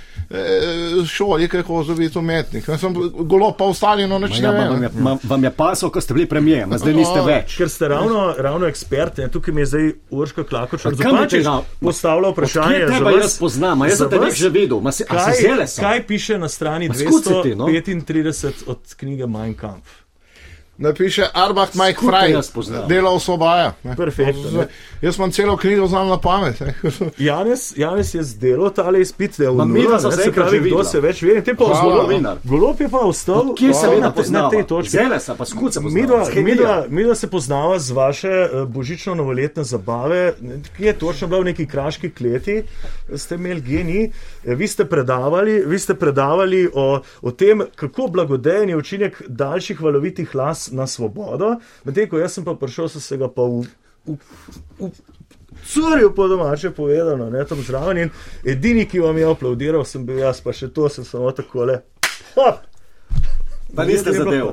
[1.04, 2.66] šoli, ker je hozel biti umetnik.
[2.66, 4.82] Jaz sem golo pa ostali, no nič Ja, ne ma, vam, vem.
[4.82, 7.24] je, ma, vam je pasal, ko ste bili premijer, zdaj niste No.
[7.24, 7.54] več.
[7.54, 12.78] Ker ste ravno, ravno ekspert, ne, tukaj mi je zdaj Urška Zupančič tega- postavlja vprašanje.
[12.80, 15.14] Za tebe vas- jaz poznam, a jaz sem te nek že videl, ma si, a
[15.20, 15.66] si Kaj, zele.
[15.76, 17.66] Kaj piše na strani Ma skucati, no.
[17.66, 19.88] 235 od knjige Mein Kampf?
[20.78, 22.00] Napiše Arbach Mike
[22.48, 22.88] poznam.
[22.88, 23.72] delo osvobaja.
[23.96, 24.66] Perfektno, ne.
[25.02, 26.60] Jaz imam celo knjigo znam na pamet.
[26.60, 26.74] ne.
[27.18, 29.50] Janes, Janes je zdelal tale izpit, da je
[30.00, 31.42] sva ne, se pravi, že kdo se več ve.
[31.42, 32.36] Te pa Novinar.
[32.44, 34.90] golob je pa ostal Kje se na, te- na tej točki.
[34.90, 40.34] Zele se, pa skuca Midva, midva, midva se poznava z vaše uh, božično-novoletne zabave,
[40.76, 42.62] ki je točno bila v neki kraški kleti,
[43.16, 44.10] ste imeli geni.
[44.44, 46.86] Eh, Vi ste predavali, vi ste predavali o,
[47.22, 52.44] o tem, kako blagodejen je učinek daljših valovitih las na svobodo, medtem ko jaz sem
[52.44, 53.66] pa prišel, so se ga pa v,
[54.06, 54.16] v,
[54.78, 54.90] v
[55.66, 58.10] curil po domače povedano, ne tam zraven in
[58.44, 61.82] edini, ki vam je aplaudiral, sem bil jaz, pa še to sem samo takole.
[62.36, 62.64] Hop!
[63.76, 64.46] Pa niste zadev.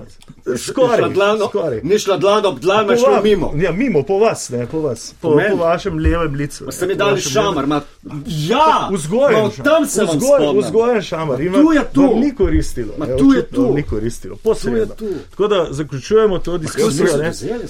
[0.58, 1.80] Skoraj, Ni šla dlan- skoraj.
[1.84, 3.54] Ni šla dlan ob dlan, šlo va- mimo.
[3.56, 5.14] Ja, mimo, po vas, ne, po vas.
[5.22, 6.66] Po, Po po vašem levem licu.
[6.66, 7.82] Pa ste mi dali šamar, ma,
[8.28, 11.42] ja, Vzgojen, ma, od tam se vam vzgojen, vzgojen šamar.
[11.42, 12.16] In Tu je tu.
[12.16, 12.94] Ni koristilo.
[12.98, 13.74] Ma tu je tu.
[13.74, 14.36] Ni koristilo.
[14.36, 14.86] Posredno.
[14.88, 15.20] Tu je tu.
[15.30, 17.08] Tako da zaključujemo to diskusijo.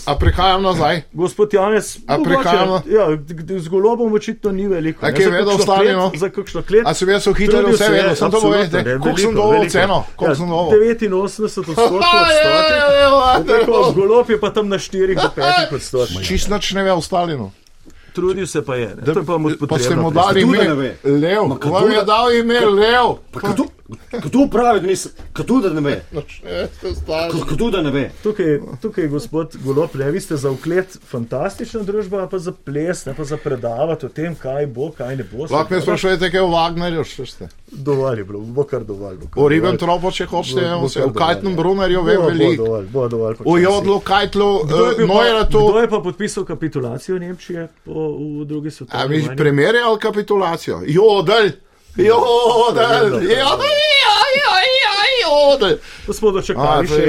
[0.05, 1.01] A prihajam nazaj.
[1.13, 2.81] Gospod Janes, A mogoče, prihajamo?
[2.87, 3.17] Ja,
[3.59, 5.05] z golobom očitno ni veliko.
[5.05, 6.83] A kje za vedel klet- Za kakšno klet.
[6.85, 9.69] A sem jaz v Trudil vse se vedel, sem to ne, Koliko sem veliko.
[9.69, 10.03] ceno?
[10.15, 10.35] Koliko
[11.39, 11.99] Ja, sem dovolil?
[11.99, 13.93] 89 odstotkov odstotkov.
[13.93, 16.21] Golob je pa tam na 4 do 5 odstotkov.
[16.23, 17.51] Čist nič ne ve o Stalinu.
[18.15, 18.95] Trudil se pa je.
[18.95, 19.03] Ne.
[19.03, 20.95] To je pa mu Pa ste potrebno mu dali ime.
[21.03, 21.59] Lev.
[21.59, 23.19] Kako je da- dal ime Lev.
[23.31, 23.67] Pa kdo,
[24.13, 26.01] Kdo pravi, da nisem, kdo da ne ve?
[26.11, 26.21] No.
[27.47, 28.11] Kdo da ne ve?
[28.23, 28.45] Tukaj,
[28.81, 33.23] tukaj, gospod Golop, ne, vi ste za uklet fantastična družba, pa za ples, ne pa
[33.23, 35.45] za predavati o tem, kaj bo, kaj ne bo.
[35.45, 37.49] Lahko me sprašujete, kaj je v Wagnerju, še ste.
[37.71, 39.17] Dovolj je bilo, bo kar dovolj.
[39.17, 39.47] bo kar O.
[39.47, 41.61] Ribbentropu, če hočete, Bo- bo se kar v Kajtnem Bo-
[42.03, 42.55] vem bo veliko.
[42.57, 43.63] dovolj, bo dovolj, O počasi.
[43.63, 44.49] Jodlu, Kajtlu,
[45.07, 45.61] no je to.
[45.61, 47.93] kdo je pa podpisal kapitulacijo Nemčije po,
[48.41, 49.37] v drugi A svetovni mi vojni?
[49.37, 50.81] primerjali kapitulacijo?
[50.87, 51.49] Jodel,
[51.97, 53.65] jodel, jodel,
[55.25, 55.77] jodel.
[56.05, 57.07] To smo A, dočakali to je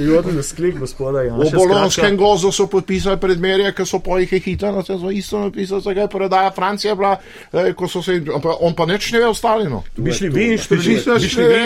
[0.00, 0.42] jodel.
[0.42, 1.56] sklik gospoda V Janša.
[1.56, 6.02] Bolonskem gozu so podpisali predmerje, ker so po jih hitro na to isto napisali, zakaj
[6.02, 7.16] je prodaja Francija bila,
[7.52, 8.22] eh, ko so se,
[8.60, 9.82] on pa- nič ne ve o Stalinu.
[9.96, 10.94] Bi šli vi šli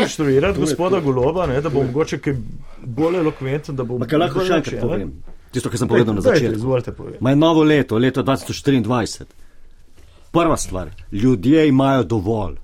[0.03, 2.35] inštruirati, gospoda Goloba, ne, da bo mogoče kaj
[2.79, 5.13] bolj elokventen, da bo kaj lahko še enkrat povem?
[5.53, 6.57] Tisto, kar sem povedal na začetku.
[6.57, 7.21] Izvolite povedati.
[7.21, 9.42] Ma je novo leto, leto 2024.
[10.33, 12.57] Prva stvar, ljudje imajo dovolj.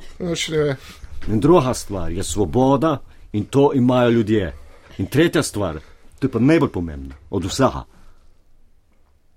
[1.28, 2.98] In druga stvar je svoboda
[3.33, 4.54] in to imajo ljudje.
[4.98, 5.78] In tretja stvar,
[6.18, 7.85] to je pa najbolj pomembna od vsega.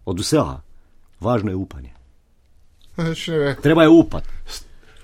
[0.06, 0.62] Od vsega.
[1.20, 1.94] Važno je upanje.
[3.62, 4.28] Treba je upati.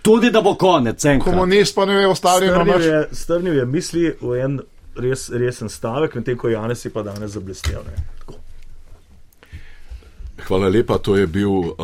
[0.01, 1.33] Tudi da bo konec, enkrat.
[1.35, 2.85] Komunist pa ne ve o Stalinu Strnil nič.
[2.85, 4.59] je, strnil je misli v en
[4.95, 7.83] res, resen stavek, medtem ko Janez je pa danes zablestel.
[7.85, 8.03] ne.
[8.19, 8.36] Tako.
[10.47, 11.75] Hvala lepa, to je bil uh,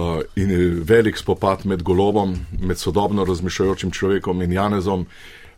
[0.88, 5.06] velik spopad med golobom, med sodobno razmišljajočim človekom in Janezom.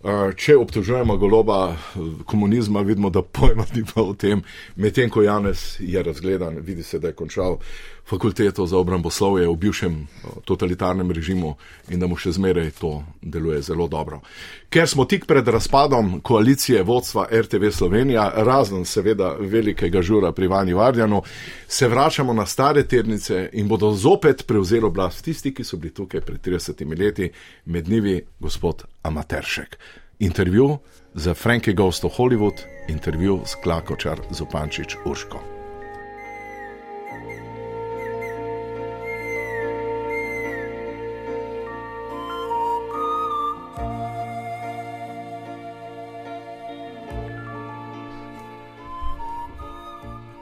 [0.05, 4.43] Uh, če obtožujemo goloba eh, komunizma, vidimo, da pojma ni pa o tem,
[4.77, 7.57] medtem ko Janez je razgledan, vidi se, da je končal
[8.05, 11.55] fakulteto za obramboslovje v bivšem uh, totalitarnem režimu
[11.89, 14.21] in da mu še zmeraj to deluje zelo dobro.
[14.69, 20.77] Ker smo tik pred razpadom koalicije vodstva RTV Slovenija, razen seveda velikega žura pri Vani
[20.77, 21.23] Vardjanu,
[21.67, 26.21] se vračamo na stare ternice in bodo zopet prevzeli oblast tisti, ki so bili tukaj
[26.21, 27.31] pred 30 leti,
[27.65, 29.77] med njimi gospod Amateršek.
[30.19, 30.77] Intervju
[31.13, 35.39] za Frankie Ghost of Hollywood, intervju s Klakočar Zupančič Urško.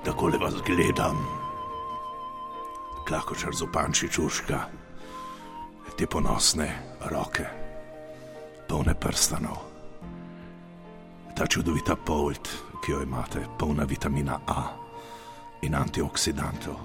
[0.05, 1.19] Takole vas gledam,
[3.07, 4.59] Klakočar Zupančič Urška,
[5.97, 6.71] te ponosne
[7.11, 7.62] roke,
[8.67, 9.57] polne prstanov,
[11.35, 12.49] ta čudovita polt,
[12.83, 14.63] ki jo imate, polna vitamina A
[15.61, 16.75] in antioksidantov,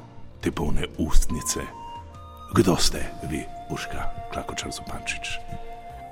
[0.41, 1.61] te polne ustnice.
[2.55, 5.37] Kdo ste vi, Urška, Klakočar Zupančič?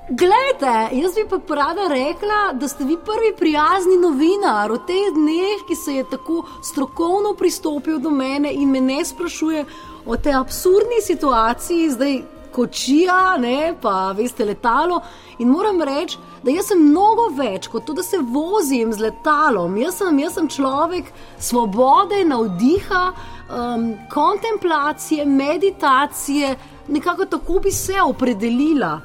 [0.08, 5.64] Glejte, jaz bi pa rada rekla, da ste vi prvi prijazni novinar v teh dneh,
[5.66, 9.64] ki se je tako strokovno pristopil do mene in me ne sprašuje
[10.06, 12.22] o tej absurdni situaciji, zdaj
[12.56, 15.00] kočija, ne, pa veste, letalo.
[15.38, 19.76] In moram reči, da jaz sem mnogo več kot to, da se vozim z letalom.
[19.80, 23.02] Jaz sem, jaz sem človek svobode, navdiha,
[23.50, 26.54] um, kontemplacije, meditacije,
[26.88, 28.96] nekako tako bi se opredelila.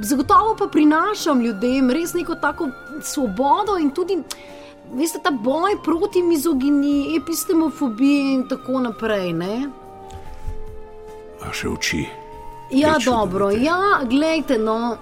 [0.00, 2.68] Zagotovo pa prinašam ljudem res neko tako
[3.02, 4.20] svobodo in tudi,
[4.94, 9.32] veste, ta boj proti mizoginiji, epistemofobiji in tako naprej.
[9.32, 9.68] Ne?
[11.42, 12.06] Vaše oči,
[12.70, 13.64] Ja, Te dobro, čudovite.
[13.64, 14.96] ja, gledajte, no.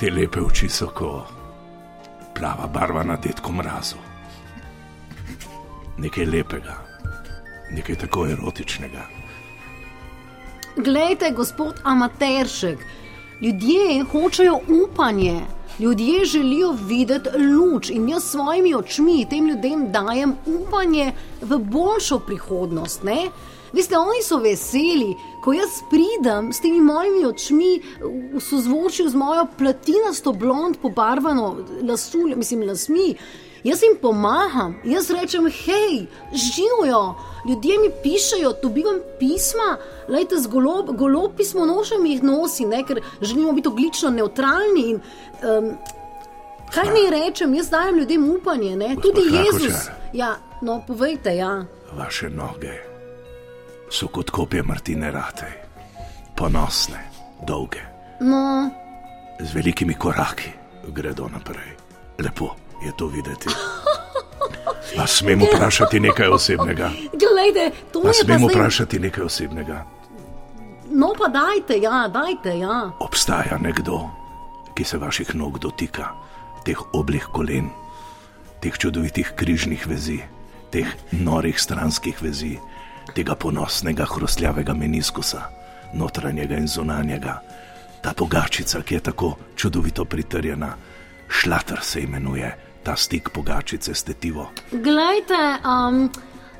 [0.00, 1.32] te lepe oči so kot
[2.34, 3.96] plava barva na detku mrazu.
[5.98, 6.74] Nekaj lepega,
[7.72, 9.06] nekaj tako erotičnega.
[10.76, 12.78] Glejte, gospod Amateršek,
[13.40, 15.40] ljudje hočejo upanje,
[15.78, 22.18] ljudje želijo videti luč in jaz s svojimi očmi tem ljudem dajem upanje v boljšo
[22.18, 23.02] prihodnost.
[23.02, 23.30] Ne?
[23.76, 25.10] Veste, oni so veseli,
[25.44, 27.72] ko jaz pridem s temi mojimi očmi
[28.32, 33.10] v sozvočju z mojo platinasto blond pobarvano lasu, mislim, lasmi.
[33.64, 37.14] Jaz jim pomagam, jaz rečem, hej, živijo,
[37.48, 39.76] ljudje mi pišejo, dobivam pisma,
[40.08, 44.88] lejte z golob, golob pismo nošem jih nosi, ne, ker želimo biti oglično neutralni.
[44.94, 45.00] In,
[45.42, 45.70] um,
[46.72, 49.46] kaj naj rečem, jaz dajem ljudem upanje, ne, tudi Klakočar.
[49.46, 49.88] Jezus.
[50.12, 51.64] Ja, no, povejte, ja.
[51.92, 52.85] Vaše noge
[53.90, 55.52] so kot kopje Martine Ratej,
[56.36, 57.00] ponosne,
[57.46, 57.80] dolge,
[58.20, 58.70] No,
[59.40, 60.48] z velikimi koraki
[60.88, 61.76] gredo naprej.
[62.18, 63.48] Lepo je to videti.
[65.00, 66.88] A smem vprašati nekaj osebnega?
[67.12, 68.48] gledajte, to A je pa smem zdaj.
[68.48, 69.84] vprašati nekaj osebnega?
[70.90, 72.90] No, pa dajte, ja, dajte, ja.
[73.00, 74.08] Obstaja nekdo,
[74.74, 76.14] ki se vaših nog dotika,
[76.64, 77.68] teh oblih kolen,
[78.64, 80.22] teh čudovitih križnih vezi,
[80.72, 82.56] teh norih stranskih vezi,
[83.14, 85.42] tega ponosnega hrustljavega meniskusa,
[85.94, 87.40] notranjega in zunanjega,
[88.02, 90.74] ta pogačica, ki je tako čudovito pritrjena,
[91.28, 94.50] Šlater se imenuje ta stik pogačice s tetivo.
[94.70, 96.10] Glejte, um,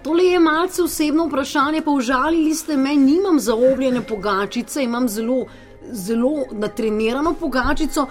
[0.03, 5.44] tole je malce osebno vprašanje, pa užalili ste me, nimam zaobljene pogačice, imam zelo,
[5.92, 8.07] zelo natrenirano pogačico.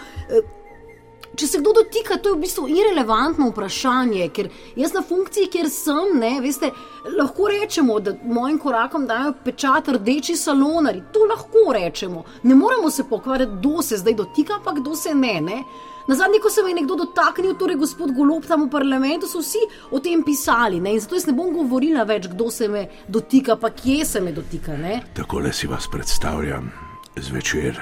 [1.35, 4.47] Če se kdo dotika, to je v bistvu irrelevantno vprašanje, ker
[4.79, 6.69] jaz na funkciji, kjer sem, ne, veste,
[7.17, 11.03] lahko rečemo, da mojim korakom dajo pečat rdeči salonari.
[11.11, 12.23] To lahko rečemo.
[12.43, 15.41] Ne moremo se pokvarjati, kdo se zdaj dotika, pa kdo se ne.
[15.41, 15.59] ne.
[16.07, 19.41] Na zadnji, ko se me je nekdo dotaknil, torej gospod Golob tam v parlamentu, so
[19.41, 19.59] vsi
[19.91, 20.79] o tem pisali.
[20.79, 20.93] Ne?
[20.93, 24.31] In zato jaz ne bom govorila več, kdo se me dotika, pa kje se me
[24.31, 24.77] dotika.
[24.77, 25.01] Ne?
[25.17, 26.69] Takole si vas predstavljam
[27.17, 27.81] zvečer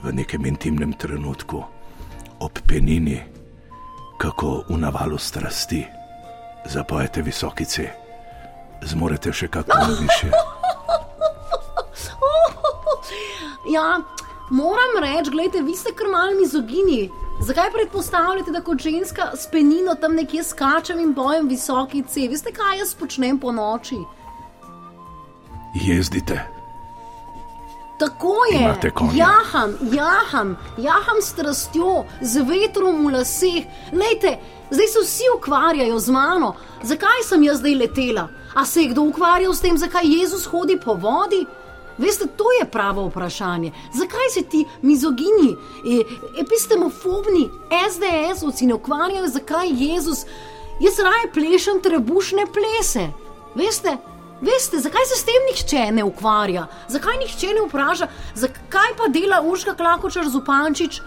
[0.00, 1.60] v nekem intimnem trenutku,
[2.40, 3.22] ob penini,
[4.18, 5.86] kako v navalu strasti
[6.64, 7.88] zapojete visokice,
[8.82, 10.30] zmorete še kako više.
[13.70, 14.00] Ja,
[14.50, 17.10] moram reči, gledajte, vi ste kar mal mizogini.
[17.40, 22.26] Zakaj predpostavljate, da kot ženska s penino tam nekje skačem in bojem visoki C?
[22.28, 24.00] Veste, kaj jaz počnem po noči?
[25.84, 26.40] Jezdite,
[28.00, 28.74] Tako je.
[29.14, 33.64] Jaham, jaham, jaham strastjo, z vetrom v laseh.
[33.92, 34.38] Lejte,
[34.70, 36.54] zdaj se vsi ukvarjajo z mano.
[36.82, 38.28] Zakaj sem jaz zdaj letela?
[38.54, 41.44] A se je kdo ukvarjal s tem, zakaj Jezus hodi po vodi?
[41.98, 43.72] Veste, to je pravo vprašanje.
[43.94, 45.52] Zakaj se ti mizogini,
[45.84, 46.00] e,
[46.40, 50.24] epistemofobni, SDS-ovci ne ukvarjajo, zakaj Jezus?
[50.80, 53.10] Jaz raje plešem trebušne plese.
[53.54, 53.96] Veste,
[54.40, 56.66] Veste, zakaj se s tem nihče ne ukvarja?
[56.88, 61.00] Zakaj nihče ne vpraša, zakaj pa dela Urška Klakočar Zupančič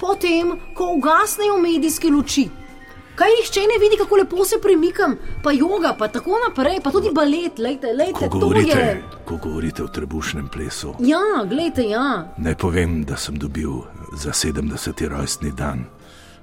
[0.00, 2.48] potem, ko ugasnejo medijske luči?
[3.18, 7.10] Kaj nihče ne vidi, kako lepo se premikam, pa joga, pa tako naprej, pa tudi
[7.14, 9.02] balet, lejte, lejte, ko to govorite, je.
[9.24, 10.94] ko govorite o trebušnem plesu.
[10.98, 12.34] Ja, gledajte, ja.
[12.36, 13.70] Naj povem, da sem dobil
[14.12, 15.08] za 70.
[15.08, 15.84] rojstni dan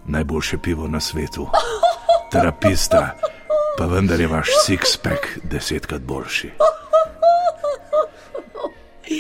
[0.06, 1.48] najboljše pivo na svetu,
[2.32, 3.16] terapista,
[3.78, 6.52] pa vendar je vaš six-pack desetkrat boljši.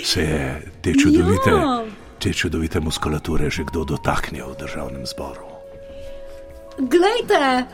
[0.05, 1.83] Se je te čudovite, Ja.
[2.19, 5.45] te čudovite muskulature že kdo dotaknil v državnem zboru?
[6.77, 7.65] Glejte,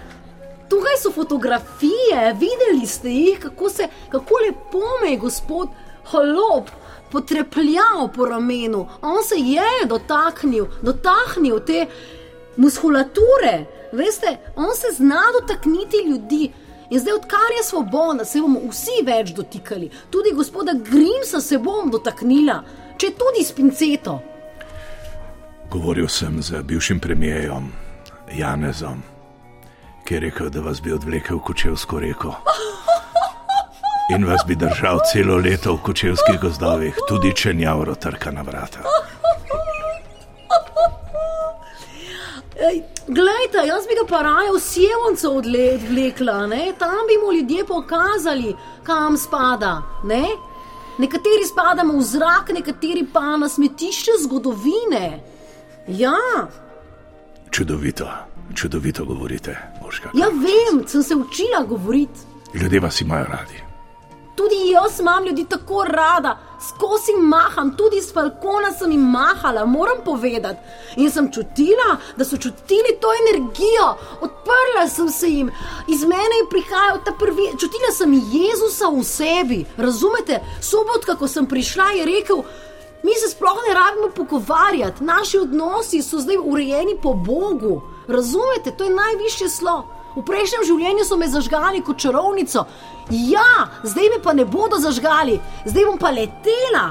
[0.69, 5.69] tukaj so fotografije, videli ste jih, kako, se, kako lepo me je gospod
[6.05, 6.69] Holop
[7.11, 8.87] potrepljal po ramenu.
[9.01, 11.85] On se je dotaknil, dotaknil te
[12.57, 13.65] muskulature.
[13.91, 16.51] Veste, on se zna dotakniti ljudi.
[16.91, 19.87] In zdaj, odkar je svoboda, se bomo vsi več dotikali.
[20.09, 22.57] Tudi gospoda Grimsa se bom dotaknila,
[22.99, 24.17] če tudi s pinceto.
[25.71, 27.71] Govoril sem z bivšim premijejem
[28.35, 28.99] Janezom,
[30.03, 32.35] ki je rekel, da vas bi odvlekel v Kočevsko reko.
[34.11, 38.83] In vas bi držal celo leto v kočevskih gozdovih, tudi če njavro trka na vrata.
[43.07, 44.59] Glejte, jaz bi ga pa raje v
[45.27, 46.73] odle- odvlekla, ne?
[46.79, 49.81] tam bi mu ljudje pokazali, kam spada.
[50.03, 50.25] Ne?
[50.97, 55.23] Nekateri spadamo v zrak, nekateri pa na smetišče zgodovine.
[55.87, 56.13] Ja,
[57.51, 58.07] Čudovito,
[58.55, 60.09] čudovito govorite, Moška.
[60.13, 62.19] ja vem, sem se učila govoriti.
[62.53, 63.63] Ljudje vas imajo radi.
[64.35, 66.37] Tudi jaz imam ljudi tako rada,
[66.67, 70.59] skozi maham, tudi s falkona sem jim mahala, moram povedati.
[70.95, 73.87] In sem čutila, da so čutili to energijo,
[74.21, 75.51] odprla sem se jim,
[75.87, 79.65] iz mene je prihajal ta prvi, čutila sem Jezusa v sebi.
[79.77, 82.43] Razumete, sobotka, ko sem prišla, je rekel.
[83.03, 87.81] Mi se sploh ne rabimo pogovarjati, naši odnosi so zdaj urejeni po Bogu.
[88.07, 90.00] Razumete, to je najvišje slo.
[90.15, 92.65] V prejšnjem življenju so me zažgali kot čarovnico,
[93.11, 96.85] ja, zdaj me pa ne bodo zažgali, zdaj bom pa letela.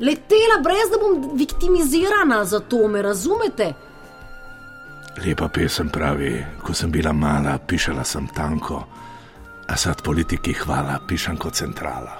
[0.00, 3.72] Letela, brez da bom viktimizirana za to, me razumete?
[5.24, 8.82] Lepa pesem pravi, ko sem bila mala, pišala sem tanko,
[9.68, 12.12] a sad politiki hvala, pišem kot centrala.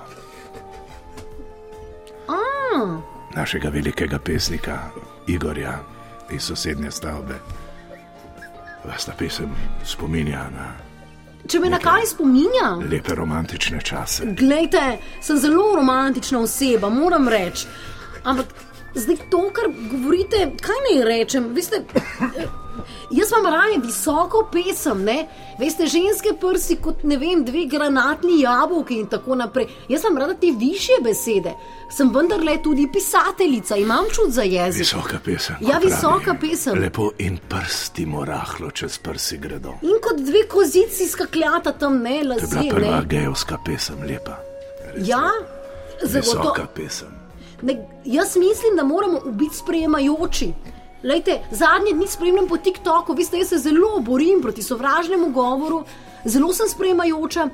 [2.29, 2.41] A,
[3.37, 4.79] Našega velikega pesnika
[5.29, 5.77] Igorja
[6.33, 7.66] iz sosednje stavbe.
[8.87, 9.51] Vas ta pesem
[9.85, 10.75] spominja na
[11.47, 12.71] če me na kaj spominja?
[12.91, 14.27] lepe romantične čase.
[14.39, 17.69] Glejte, sem zelo romantična oseba, moram reči.
[18.25, 18.47] Ampak
[18.95, 21.53] zdaj to, kar govorite, kaj naj rečem?
[21.55, 21.85] Veste,
[23.11, 25.27] jaz vam raje visoko pesem, ne?
[25.59, 29.67] Veste, ženske prsi kot ne vem, dve granatni jabolki in tako naprej.
[29.89, 31.55] Jaz sem rada te više besede.
[31.91, 34.79] Sem vendarle tudi pisateljica, imam čut za jezik.
[34.81, 35.57] Visoka pesem.
[35.61, 35.87] Ja, pravi.
[35.87, 36.79] visoka pesem.
[36.79, 39.75] Lepo in prsti mu rahlo čez prsi gredo.
[39.83, 43.07] In kot dve kozici skakljata tam ne, To je bila prva Ne?
[43.07, 44.37] gejovska pesem, lepa.
[44.97, 45.31] Ja,
[46.03, 46.43] zagotovo.
[46.43, 47.09] Visoka pesem.
[47.63, 50.53] Ne, jaz mislim, da moramo biti sprejemajoči.
[51.07, 55.85] Lejte, zadnje dni spremljam po TikToku, veste, jaz se zelo borim proti sovražnemu govoru,
[56.25, 57.49] zelo sem sprejemajoča.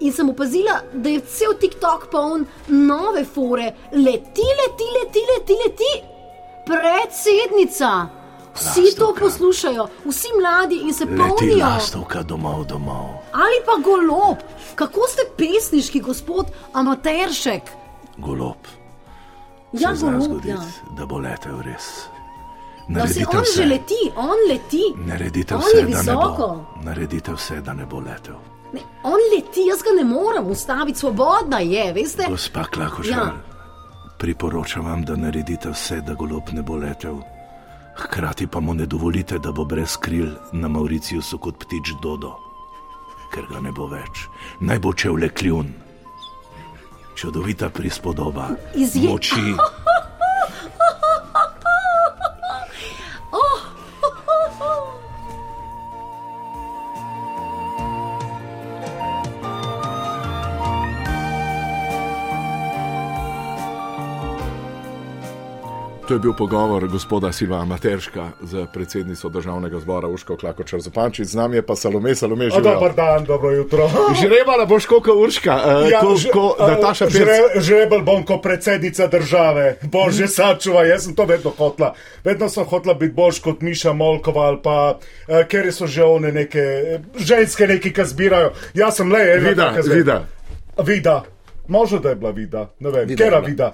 [0.00, 5.92] In sem opazila, da je cel TikTok poln nove fore, leti, leti, leti, leti, leti.
[6.66, 7.90] Predsednica,
[8.54, 9.20] vsi to Lastovka.
[9.20, 11.66] poslušajo, vsi mladi in se Leti polnijo.
[11.66, 13.08] lastovka domov, domov.
[13.32, 14.36] Ali pa golob,
[14.74, 17.62] kako ste pesniški, gospod Amateršek?
[18.18, 18.56] Golob.
[19.72, 20.94] Ja, se golob, zgoditi, ja.
[20.98, 22.08] da bo letel res.
[22.88, 24.82] Da se Naredite on že vse, leti, on leti.
[24.96, 26.46] naredite on vse, je da ne visoko.
[26.74, 26.82] bo.
[26.82, 28.34] Naredite vse, da ne bo letel.
[28.72, 32.24] Ne, on leti, jaz ga ne morem ustaviti, svobodna je, veste?
[32.28, 33.18] Gospa Klakošar, Ja.
[33.18, 33.32] ja.
[34.18, 37.16] priporočam vam, da naredite vse, da golob ne bo letel.
[37.96, 42.36] Hkrati pa mu ne dovolite, da bo brez kril na Mauriciusu kot ptič Dodo,
[43.30, 44.24] ker ga ne bo več.
[44.60, 45.72] Naj bo čevlje kljun.
[47.14, 49.54] Čudovita prispodoba, Izje- moči,
[66.08, 71.34] To je bil pogovor gospoda Silva Materška z predsednico državnega zbora Uško Klakočar Zupančič, z
[71.34, 72.62] nami je pa Salome, Salome A, živi.
[72.62, 73.90] Dobar dan, dobro jutro.
[74.14, 77.16] Žrebala boš kot Urška, uh, ja, ko, ko a, Nataša Pirc.
[77.18, 79.76] žre- Žrebel bom kot predsednica države.
[79.82, 81.92] Bože, sačuvaj, jaz sem to vedno hotla.
[82.24, 86.32] Vedno sem hotla biti boljš kot Miša Molkova ali pa, uh, ker so že one
[86.32, 88.52] neke eh, ženske neki, ki zbirajo.
[88.74, 89.48] Jaz sem le ena.
[89.48, 90.24] Vida, vida.
[90.78, 91.22] Vida.
[91.68, 92.70] Može, da je bila vida.
[92.80, 93.48] Ne vem, Vida kera bila.
[93.48, 93.72] vida.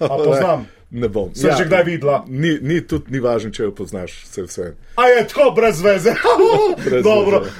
[0.00, 0.66] A poznam.
[0.90, 1.34] Ne bom.
[1.36, 2.24] Sem že kdaj videla.
[2.28, 4.68] Ni, ni tudi ni važno, če jo poznaš, vse vse.
[4.96, 6.14] A je tako brez veze.
[6.84, 7.42] Brez Dobro.
[7.44, 7.52] veze.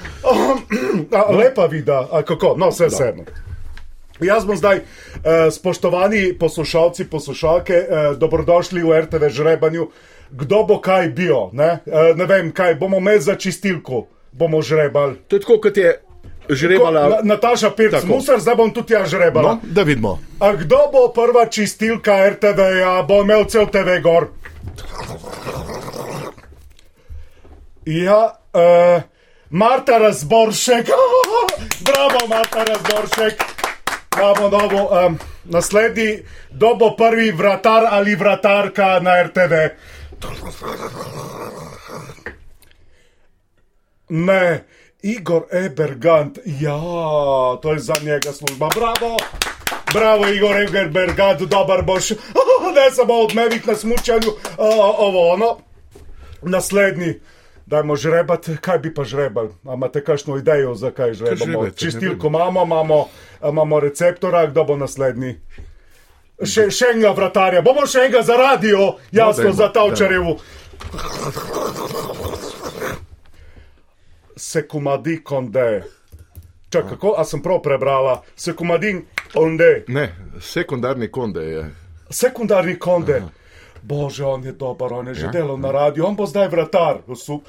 [1.17, 2.55] A, lepa vida, a kako?
[2.57, 3.23] No, vse vseeno.
[4.19, 9.87] Jaz bom zdaj, eh, spoštovani poslušalci, poslušalke, eh, dobrodošli v RTV žrebanju.
[10.31, 11.49] Kdo bo kaj bil?
[11.53, 15.15] Ne, eh, ne vem, kaj bomo imeli za čistilko, bomo žrebali.
[15.27, 16.01] To je tako, kot je
[16.49, 17.09] žrebala.
[17.09, 19.53] Na, Nataša Pirc, musar, zdaj bom tudi jaz žrebala.
[19.53, 20.19] No, da vidimo.
[20.39, 24.27] A kdo bo prva čistilka RTV-ja, bo imel cel TV gor?
[27.85, 29.01] Ja, uh,
[29.61, 30.85] Marta Razboršek,
[31.81, 33.43] bravo, Marta Razboršek.
[34.17, 39.53] Imamo novo, um, naslednji, kdo bo prvi vratar ali vratarka na RTV?
[44.09, 44.63] Ne,
[45.01, 46.79] Igor Ebergant, ja,
[47.61, 48.69] to je za njega služba.
[48.75, 49.17] Bravo,
[49.93, 52.09] bravo, Igor Ebergant, dober boš.
[52.75, 55.57] Ne samo odmevih na smučanju, o, ovo ono.
[56.41, 57.19] Naslednji,
[57.65, 59.47] dajmo žrebat, kaj bi pa žrebal?
[59.67, 61.69] A imate kakšno idejo, zakaj žrebamo?
[61.69, 63.05] Čistilko imamo, imamo,
[63.49, 65.39] imamo receptora, kdo bo naslednji?
[66.45, 70.37] Še, še enega vratarja, bomo še enega za radio, jasno, dajmo, za Tavčarjevu.
[74.39, 75.83] Sekumadi konde.
[76.69, 78.23] Čakaj, kako, a sem prav prebrala?
[78.35, 79.83] Sekumadin konde.
[79.87, 80.07] Ne,
[80.39, 81.63] sekundarni konde je.
[82.11, 83.23] Sekundarni konde.
[83.81, 87.01] Bože, on je dober, on je že Ja, delal na radiju, on bo zdaj vratar.
[87.15, 87.41] Su-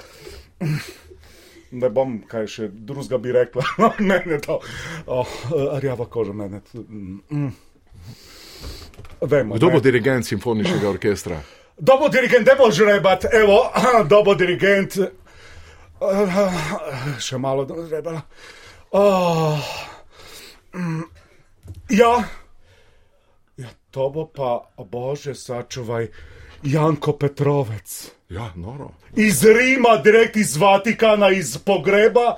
[1.70, 3.62] Ne bom kaj še drugega bi rekla,
[4.00, 4.56] mene to.
[5.06, 5.26] Oh,
[5.78, 6.60] rjava koža, mene.
[6.74, 7.52] Mm.
[9.20, 9.72] Vemo, Kdo ne.
[9.72, 11.38] bo dirigent simfoničnega orkestra?
[11.78, 13.60] Kdo bo dirigent, ne bo žrebat, evo,
[14.06, 14.98] kdo bo dirigent.
[17.26, 18.22] Še malo da zrebala.
[18.90, 19.58] Oh.
[20.74, 21.02] mm,
[21.90, 22.24] Ja.
[23.56, 26.08] ja, to bo pa, bože, sačuvaj,
[26.62, 28.10] Janko Petrovec.
[28.30, 28.92] Ja, noro.
[29.16, 32.36] Iz Rima, direkt iz Vatikana, iz pogreba,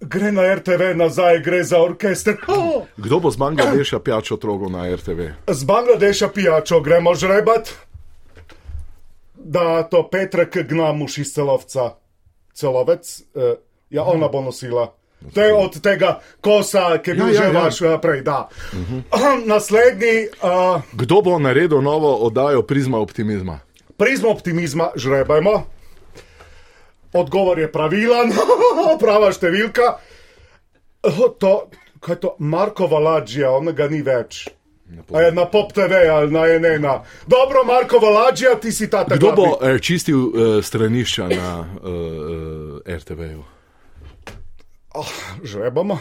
[0.00, 2.36] gre na RTV nazaj, gre za orkester.
[2.48, 2.82] Oh.
[2.96, 5.28] Kdo bo z Bangladeša pijačo trogo na RTV?
[5.46, 7.70] Z Bangladeša pijačo gremo žrebat,
[9.34, 12.01] da to Petrek gnamuš iz celovca.
[12.54, 13.54] Celovec, eh,
[13.90, 14.92] ja, ona bo nosila.
[15.34, 17.60] To je od tega kosa, ki je bil Ja, ja, že ja.
[17.62, 18.48] vaš eh, prej, da.
[19.52, 23.60] Naslednji, uh, Kdo bo naredil novo oddajo Prizma optimizma?
[23.96, 25.62] prizmo optimizma, žrebajmo.
[27.12, 28.32] Odgovor je pravilen,
[29.02, 29.92] prava številka.
[31.38, 31.52] To,
[32.00, 34.48] kaj to, Marko Valadžija, onega ni več.
[35.14, 36.84] A je na Pop TV ali na NN.
[37.26, 41.88] Dobro, Marko Valadžija, ti si ta Kdo bo eh, čistil eh, stranišča na eh,
[42.86, 43.42] eh, RTV-ju?
[44.94, 45.12] Oh,
[45.44, 45.98] žrebamo.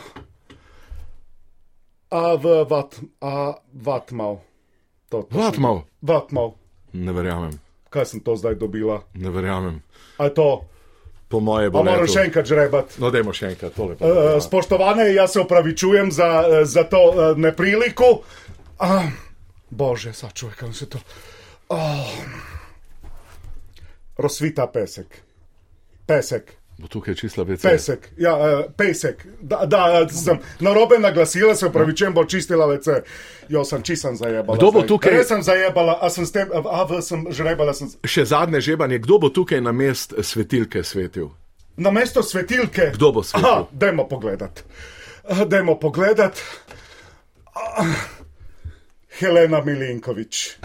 [2.12, 4.44] A v vat, a vatmal.
[5.10, 5.84] To, to Vatmal?
[6.02, 6.56] Vatmal.
[6.94, 7.56] Ne verjamem,
[7.89, 9.04] Kaj sem to zdaj dobila?
[9.16, 9.80] ne verjamem.
[10.20, 10.68] A to?
[11.32, 13.00] Po moje bo moram še enkrat žrebat.
[13.00, 13.96] No, dajmo še enkrat tole.
[14.04, 16.28] Uh, spoštovane, jaz se opravičujem za,
[16.68, 18.28] za to uh, nepriliko.
[18.82, 19.04] Uh,
[19.70, 20.98] bože, sačuvaj, kam se to.
[21.70, 22.08] Oh.
[24.18, 25.22] Rosvita pesek.
[26.06, 26.58] Pesek.
[26.78, 27.70] Bo tukaj čisla vece.
[27.70, 29.26] Pesek, ja, uh, pesek.
[29.42, 33.04] Da, da, sem na robe naglasila, se pravi, če bo čistila vece.
[33.50, 34.58] Jo, sem čisan zajebala.
[34.58, 34.88] Kdo bo zdaj.
[34.90, 37.74] tukaj- Res sem zajebala, a sem s tem, a v sem žrebala.
[37.78, 37.92] Sem...
[38.02, 41.30] Še zadnje žebanje, kdo bo tukaj na mest svetilke svetil?
[41.78, 42.92] Na mesto svetilke.
[42.98, 43.46] Kdo bo svetil?
[43.46, 44.64] Aha, dajmo pogledat.
[45.48, 46.42] Dajmo pogledat.
[47.54, 47.94] Ah,
[49.22, 50.57] Helena Milinkovič.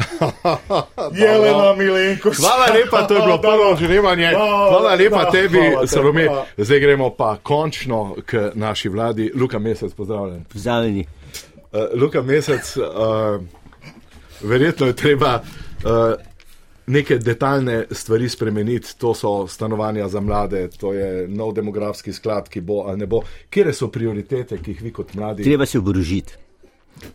[1.21, 2.39] Jelena Milinkovič.
[2.41, 4.31] Hvala lepa, to je bilo prvo žrebanje.
[4.33, 6.29] Hvala lepa Da, tebi, hvala Salome.
[6.57, 9.33] Zdaj gremo pa končno k naši vladi.
[9.35, 10.45] Luka Mesec, pozdravljen.
[10.53, 11.07] Pozdravljeni.
[11.73, 12.85] Uh, Luka Mesec, uh,
[14.41, 15.91] verjetno je treba uh,
[16.87, 18.99] neke detaljne stvari spremeniti.
[18.99, 23.21] To so stanovanja za mlade, to je nov demografski sklad, ki bo ali ne bo.
[23.51, 25.45] Kje so prioritete, ki jih vi kot mladi?
[25.45, 26.46] Treba se oborožiti.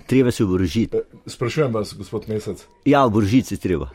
[0.07, 0.97] Treba se oborožiti.
[1.25, 2.65] Sprašujem vas, gospod Mesec.
[2.86, 3.89] Ja, oborožiti se treba.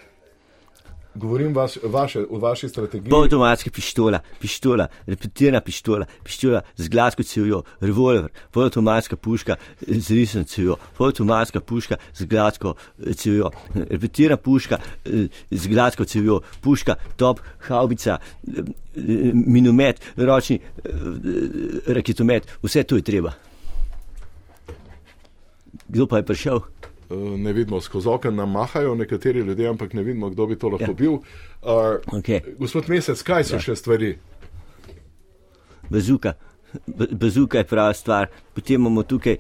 [1.17, 3.11] Govorim vas, vaše, o vaši strategiji.
[3.11, 10.77] Polautomatska pištola, pištola, repetirana pištola, pištola z glasko cevjo, revolver, polautomatska puška z risno cevjo,
[10.99, 12.75] polautomatska puška z glasko
[13.15, 18.63] cevjo, repetirana puška eh, z glasko cevjo, puška, top, haubica, eh,
[19.33, 20.61] minomet, ročni
[21.87, 23.33] raketomet, vse to je treba.
[25.89, 26.61] Kdo pa je prišel?
[27.07, 30.69] Eh, ne vidimo, skozi okno nam mahajo nekateri ljudje, ampak ne vidimo, kdo bi to
[30.69, 30.95] lahko Ja.
[30.95, 31.13] bil.
[31.13, 31.21] Uh,
[32.13, 32.41] Okay.
[32.59, 33.61] gospod Mesec, kaj so ja.
[33.61, 34.17] še stvari?
[35.91, 36.33] bazuka.
[36.87, 39.37] Ba- Bazuka je prava stvar, potem imamo tukaj,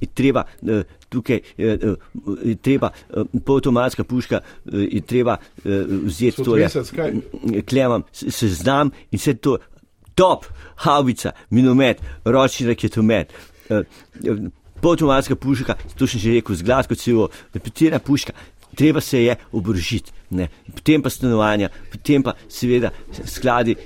[0.00, 1.96] je treba, uh, tukaj uh,
[2.44, 5.64] je treba, uh, polautomatska puška, je treba uh,
[6.04, 6.56] vzeti to,
[6.94, 7.12] kaj?
[7.62, 9.58] klemam, se, znam in vse to,
[10.14, 10.46] top,
[10.76, 13.32] havica, minomet, ročni raketomet.
[13.68, 13.82] Uh,
[14.84, 18.36] Polautomatska puška, to sem že rekel, z glasko celo, repetirana puška,
[18.74, 20.48] treba se je oborožiti, ne.
[20.74, 22.90] potem pa stanovanja, potem pa seveda
[23.24, 23.76] skladi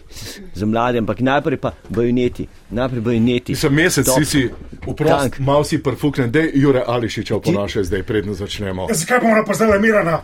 [0.55, 3.57] za mlade, ampak najprej pa bajoneti, najprej bajoneti.
[3.57, 4.19] Sem mesec, Top.
[4.19, 4.51] si si
[4.87, 5.39] vprost, Tank.
[5.39, 8.87] malo si prfuknen, da je Jure Ališiča oponašaj zdaj, predno začnemo.
[8.89, 10.23] Ja, zakaj bomo napoznali Mirana?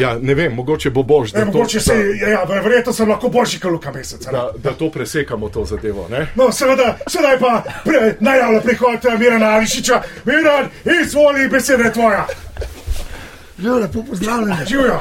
[0.00, 3.08] Ja, ne vem, mogoče bo bož, E, da, mogoče to, si, ja, ja, verjetno sem
[3.08, 4.24] lahko boljši kot Luka Mesec.
[4.24, 6.08] da, da to presekamo, to zadevo.
[6.10, 6.26] Ne?
[6.34, 10.02] No, seveda, sedaj pa pre, najavlja prihod Mirana Ališiča.
[10.24, 10.70] Miran,
[11.02, 12.26] izvoli, beseda je tvoja.
[13.58, 14.66] Živijo, lepo pozdravljeni.
[14.66, 15.00] Živijo,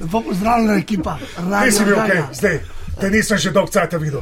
[0.00, 1.16] Lepo pozdravljena ekipa.
[1.64, 2.28] ti si bil Gaga.
[2.32, 2.60] zdaj.
[3.00, 4.20] Te nisem že dolgo cajt videl.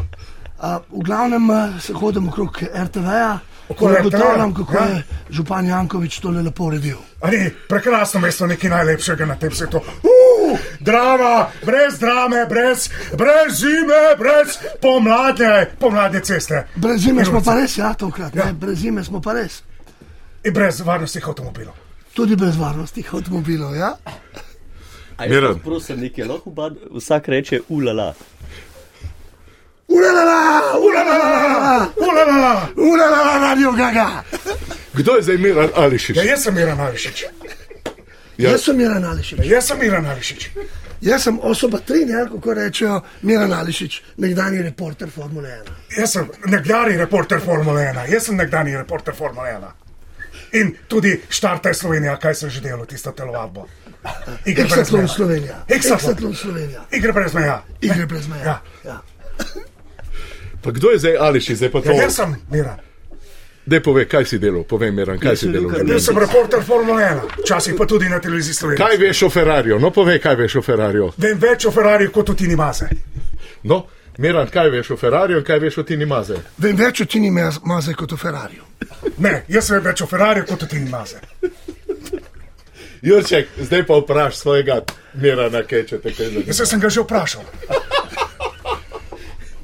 [0.61, 3.38] A, V glavnem eh, se hodim okrog RTV-ja,
[3.68, 4.84] ugotavljam, kako ja.
[4.84, 6.96] je župan Jankovič tole lepo uredil.
[7.20, 9.76] Ali prekrasno mesto, nekaj najlepšega na tem svetu.
[9.76, 16.66] Uh, drama, brez drame, brez, brez zime, brez pomladne, pomladne ceste.
[16.76, 17.50] Brez zime smo Mirovica.
[17.50, 18.34] pa res, ja, tokrat.
[18.36, 18.44] Ja.
[18.44, 19.62] Ne, brez zime smo pa res.
[20.44, 21.74] In brez varnostnih avtomobilov.
[22.14, 23.96] Tudi brez varnostnih avtomobilov, ja.
[25.28, 25.58] Miran.
[25.62, 28.14] Prosim, nekaj lahko bad, vsak reče ulala.
[29.88, 30.38] Ulala,
[30.78, 34.22] ulala, Ulala, ulala, radio gaga.
[34.94, 36.16] Kdo je zdaj Miran Ališič?
[36.16, 37.24] ja, jaz sem Miran Ališič.
[38.38, 38.50] Ja.
[38.50, 39.38] Jaz sem Miran Ališič.
[39.38, 40.48] Ja, jaz sem Miran Ališič.
[41.00, 45.98] Jaz sem osoba 3, ne, kako rečejo Miran Ališič, nekdani reporter Formule 1.
[45.98, 49.84] Jaz sem nekdani reporter Formule 1, jaz sem nekdani reporter Formule 1.
[50.55, 53.66] In tudi štartaj Slovenija, kaj sem že delal, tisto telovadbo.
[54.44, 55.09] Igre brez meja.
[55.09, 55.64] Slovenija.
[55.68, 56.84] Exatlon Slovenija.
[56.92, 57.62] Igre brez meja.
[57.80, 58.44] Igre brez meja.
[58.44, 58.61] Ja.
[58.84, 59.00] Ja.
[60.61, 61.90] Pa kdo je zdaj Ališič, zdaj pa to?
[61.90, 62.78] Ja, jaz sem Miran.
[63.66, 65.72] Dej pove, kaj si delal, povej Miran, kaj si delal.
[65.84, 68.86] Bil sem reporter Formule 1, včasih pa tudi na televiziji Slovenije.
[68.86, 69.78] Kaj veš o Ferrariju?
[69.78, 71.11] No, povej, kaj veš o Ferrariju.
[71.16, 72.88] Vem več o Ferrari kot o Tini Maze.
[73.62, 73.86] No,
[74.18, 76.36] Miran, kaj veš o Ferrariju in kaj veš o Tini Maze?
[76.59, 78.62] Vem več o Tini Maz- Maze kot o Ferrariju.
[79.18, 81.20] Ne, jaz vem več o Ferrari kot o Tini Maze.
[83.05, 84.80] Jurček, zdaj pa vpraš svojega
[85.20, 86.47] Mirana, kaj če te kaj zanima.
[86.49, 87.45] Jaz sem ga že vprašal.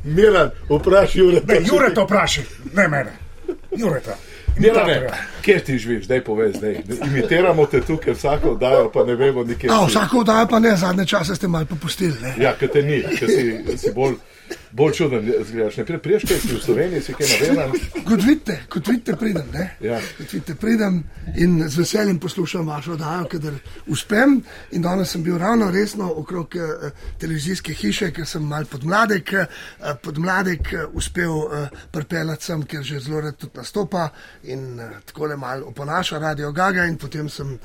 [0.05, 1.41] Miran, vpraš Jure.
[1.49, 2.45] Ne, Jure to vpraši,
[2.75, 3.13] ne mene.
[3.77, 4.17] Jure to.
[4.59, 5.11] Mirane,
[5.43, 6.77] kje ti živiš, zdaj povej zdaj.
[7.07, 9.73] Imitiramo te tukaj vsako oddajo, pa ne vemo nikjer.
[9.73, 12.17] A, vsako oddajo pa ne, zadnje čase ste malo popustili.
[12.23, 12.35] Ne?
[12.39, 14.19] Ja, ker te ni, ker si, si bolj,
[14.73, 15.33] bolj čuden.
[15.49, 15.77] Zgledaš.
[15.77, 17.73] Ne, priješ, kaj si v Sloveniji, si kaj navedan.
[18.09, 19.49] Kot vidite, kot vidite, pridem.
[19.53, 19.67] Ne?
[19.81, 20.01] Ja.
[20.19, 21.03] Kot vidite, pridem
[21.37, 23.57] in z veseljem poslušam vašo oddajo, kadar
[23.87, 24.41] uspem.
[24.73, 29.47] In danes sem bil ravno resno okrog eh, televizijske hiše, ker sem mal podmladek, eh,
[30.03, 34.09] podmladek eh, uspel eh, pripeljati sem, ker že zelo rad tudi nastopa
[34.43, 37.59] in eh, tako le mal oponaša Radio Gaga in potem sem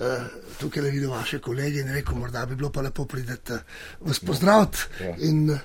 [0.00, 0.24] eh,
[0.58, 3.58] tukaj le videl vaše kolege in rekel, morda bi bilo pa lepo prideti eh,
[4.00, 4.78] vas pozdraviti.
[5.00, 5.14] Ja.
[5.18, 5.58] In,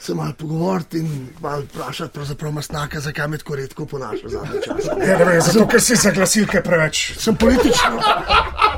[0.00, 4.90] se malo pogovoriti in malo vprašati, pravzaprav masnaka, zakaj me tako redko ponaša zadnje čase.
[5.08, 7.18] Ja, ne vem, zato ker si za glasilke preveč.
[7.18, 8.00] Sem politično.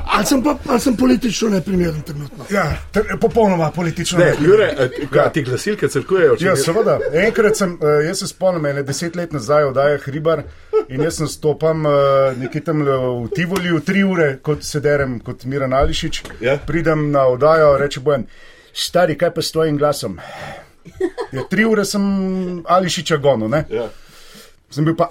[0.05, 2.45] Ali sem, pa, ali sem politično neprimeren trenutno?
[2.49, 4.19] Ja, ter, popolnoma politično.
[4.19, 4.33] Ne.
[4.41, 6.35] Jure, a ti- kaj, ti glasilke crkujejo?
[6.39, 6.99] Ja, seveda.
[7.13, 10.43] Enkrat sem, eh, jaz se spomnim, ene deset let nazaj oddaja Hribar
[10.87, 11.89] in jaz sem stopam eh,
[12.37, 12.91] nekje tam v
[13.35, 16.23] Tivoliju, tri ure, kot se derem, kot Miran Ališič.
[16.41, 16.57] Ja.
[16.57, 18.27] Pridem na oddajo, reče bojem,
[18.73, 20.19] stari, kaj pa s tvojim glasom?
[21.31, 22.03] Ja, tri ure sem
[22.67, 23.63] Ališiča gonil, ne?
[23.69, 23.87] Ja.
[24.69, 25.09] Sem bil pa.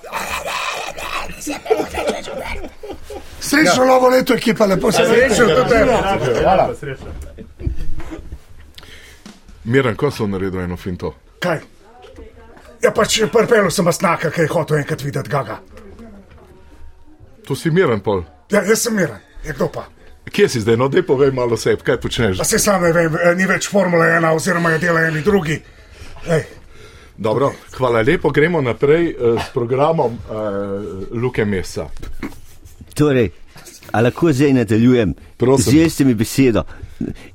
[3.41, 5.63] Srečno novo leto, ekipa, lepo se Srečno, vrnite.
[5.63, 6.43] tudi tebi.
[6.43, 6.75] Hvala.
[9.65, 11.15] Miran, ko so naredili eno finto?
[11.43, 11.61] Kaj?
[12.83, 15.59] Ja, pač prpelo sem masnaka, ki je hotel enkrat videti Gaga.
[17.47, 18.25] To si miren pol.
[18.51, 19.19] Ja, jaz sem miren.
[19.45, 19.85] Ja, kdo pa?
[20.33, 20.77] Kje si zdaj?
[20.81, 22.39] No, dej povej malo sebi, kaj počneš.
[22.41, 25.61] Pa se sam ne vem, eh, ni več Formule 1, oziroma je dela eni drugi.
[26.27, 26.45] Ej,
[27.17, 31.87] Dobro, hvala lepo, gremo naprej eh, s programom uh, Luke Mesa.
[32.95, 33.31] Torej,
[33.93, 35.15] a lahko zdaj nadaljujem?
[35.39, 36.65] Vzeli ste mi besedo.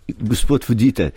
[0.08, 1.12] Gospod voditelj,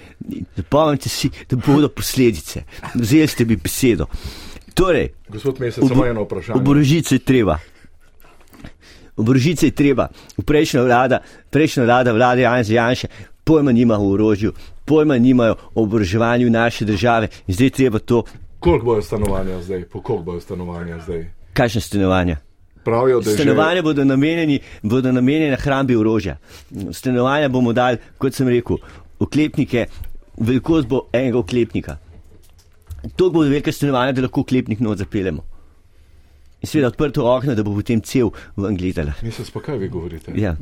[0.56, 2.62] zapomnite si, da bodo posledice.
[2.94, 4.06] Vzeli ste mi besedo.
[4.74, 6.60] Torej, Gospod Mesec, samo eno vprašanje.
[6.60, 7.58] Oborožice je treba.
[9.20, 10.08] Oborožice je treba.
[10.46, 13.08] Prejšnja vlada, prejšnja vlada, vlada Janša Janša,
[13.44, 14.52] pojma nima o orožju,
[14.84, 18.24] pojma nimajo o oboroževanju naše države in zdaj treba to,
[18.60, 19.84] Koliko bojo stanovanja zdaj?
[19.84, 21.30] Po koliko bojo stanovanja zdaj?
[21.52, 22.36] kakšne stanovanja.
[22.84, 26.36] Pravijo, da Stanovanja bodo namenjeni, bodo namenjene hrambi orožja.
[26.92, 28.76] Stanovanja bomo dali, kot sem rekel,
[29.18, 29.86] oklepnike,
[30.38, 31.96] velikost bo enega oklepnika.
[33.16, 35.44] To bodo velike stanovanja, da lahko oklepnik not zapeljemo.
[36.60, 39.14] In seveda odprto okno, da bo potem cel ven gledala.
[39.20, 39.26] že.
[39.26, 40.32] Mesec, pa kaj vi govorite?
[40.36, 40.56] Ja.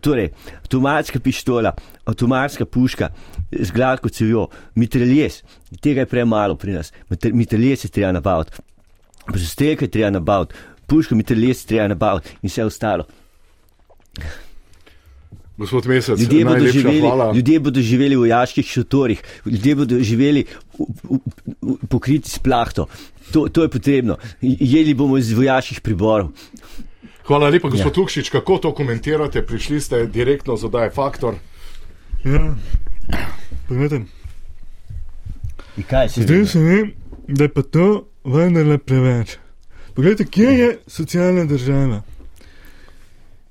[0.00, 0.30] Torej,
[0.62, 1.72] avtomatska pištola,
[2.06, 3.08] avtomatska puška
[3.50, 5.42] z gladko cevjo, mitraljes,
[5.82, 8.52] tega je premalo pri nas, Mitr- mitraljes je treba nabaviti,
[9.36, 10.54] strelke je treba nabaviti,
[10.86, 13.04] puško mitraljes je treba nabaviti in vse ostalo.
[15.60, 17.32] Gospod Mesec, Ljudje bodo, najlepša živeli, hvala.
[17.36, 20.44] ljudje bodo živeli v vojaških šotorih, ljudje bodo živeli
[20.78, 21.18] v, v,
[21.62, 22.86] v, pokriti s plahto.
[23.32, 24.16] To, to je potrebno.
[24.40, 26.30] Jeli bomo iz vojaških priborov.
[27.28, 28.00] Hvala lepa, gospod ja.
[28.00, 29.44] Lukšič, kako to komentirate?
[29.46, 31.36] Prišli ste direktno z oddaje Faktor.
[32.24, 32.56] Ja,
[36.08, 36.92] se zdaj se vem,
[37.28, 39.36] da je pa to vendarle preveč.
[39.94, 42.02] Poglejte, kje je socialna država?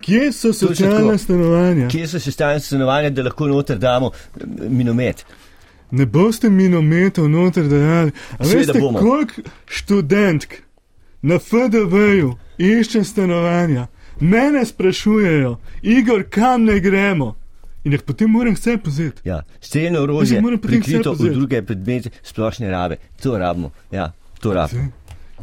[0.02, 1.88] Kje so socialna stanovanja?
[1.88, 5.26] Kje so sestavljene stanovanja, da lahko noter damo eh, minomet?
[5.92, 8.12] Ne boste minometov noter dajali.
[8.38, 9.00] A Seveda veste, bomo.
[9.00, 10.54] koliko študentk
[11.22, 13.88] na FDV-ju išče stanovanja?
[14.20, 17.36] Mene sprašujejo, Igor, kam ne gremo?
[17.84, 19.22] In jih potem moram vse pozeti.
[19.24, 22.98] Ja, streljno orožje, prikrito v druge predmete splošne rabe.
[23.24, 23.72] To rabimo.
[23.92, 24.92] Ja, to rabimo.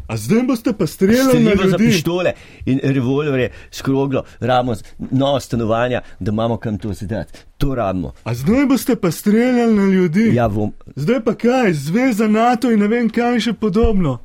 [0.07, 1.76] A zdaj boste pa streljali na ljudi?
[1.78, 2.32] pištole
[2.64, 7.32] in revolverje s kroglo, rabimo z- nova stanovanja, da imamo kam to zadati.
[7.59, 8.12] To rabimo.
[8.24, 10.30] A zdaj boste pa streljali na ljudi?
[10.34, 10.72] Ja, bom.
[10.96, 14.18] Zdaj pa kaj, zveza NATO in ne vem kaj še podobno.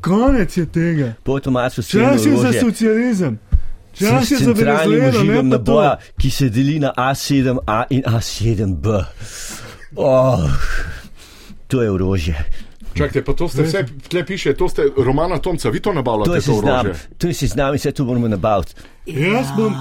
[0.00, 1.12] Konec je tega.
[1.24, 3.38] Potomačo streljno Čas je za socializem.
[3.94, 6.02] Čas je za Venezuelo, ne pa naboja, to.
[6.18, 9.04] ki se deli na A7A in A7B.
[9.96, 10.38] Oh,
[11.66, 12.44] to je orožje.
[12.98, 16.30] Čakajte, pa to ste vse, tle piše, to ste Romana Tomca, vi to To nabavljate,
[16.32, 16.94] je to seznam, orožje.
[17.18, 18.74] to je seznam in vse to moramo nabaviti.
[19.06, 19.72] Jaz bom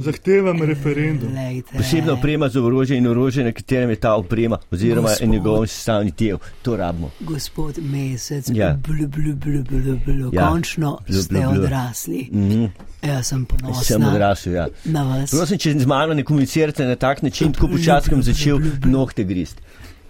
[0.00, 1.28] zahtevam referendum.
[1.72, 5.28] Posebna oprema za orožje in orožje, na katerem je ta oprema, oziroma Gospod.
[5.28, 6.36] njegov sestavni del.
[6.62, 7.10] To rabimo.
[7.20, 8.76] Gospod Mesec, Ja.
[8.78, 10.30] blu, blu, blu, blu, blu.
[10.32, 10.48] Ja.
[10.48, 11.62] končno Blu, ste blu, blu.
[11.62, 12.28] odrasli.
[12.32, 12.64] Mhm.
[13.02, 14.66] Jaz sem ponosna Sem odrasel, ja.
[14.84, 15.30] na vas.
[15.30, 19.56] Prosim, če z mano ne komunicirate na tak način, tako počasi bom začel nohte grist.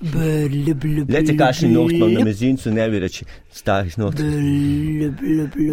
[0.01, 4.21] Glejte, kakšen noht imam na mezincu, ne bi reči starih noht.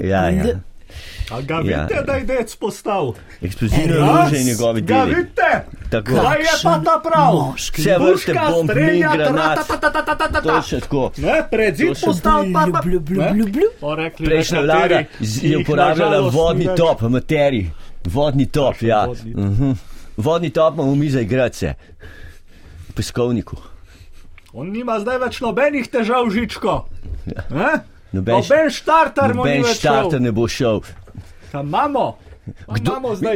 [0.04, 0.44] Ja, ja.
[1.32, 1.62] A ga Ja.
[1.82, 3.14] vidite, da je dec postal?
[3.42, 5.16] Eksplozivno orožje in njegovi Ga deli.
[5.16, 5.50] vidite?
[5.90, 6.12] Tako.
[6.14, 7.54] Kaj je pa ta prav?
[7.56, 9.58] Vse vrste Puška, bomb, min, strelja, granat.
[9.60, 10.42] ta-ta-ta-ta-ta-ta-ta.
[10.42, 11.12] Točno tako.
[11.18, 12.82] Ne, pred zid To še- postal pa pa.
[14.20, 15.04] Prejšnja vlada
[15.42, 17.66] je uporabljala vodni top, materij.
[18.06, 19.06] Vodni top, Kakšen ja.
[19.06, 19.44] vodni top?
[19.44, 19.72] Mhm.
[20.18, 21.74] Vodni top imamo mi za igrače.
[22.90, 23.58] V peskovniku.
[24.54, 26.84] On nima zdaj več nobenih težav, žičko.
[27.26, 27.46] Ja.
[28.14, 30.84] Noben, Noben štarter noben štarter ne bo šel.
[31.52, 32.12] Tam imamo.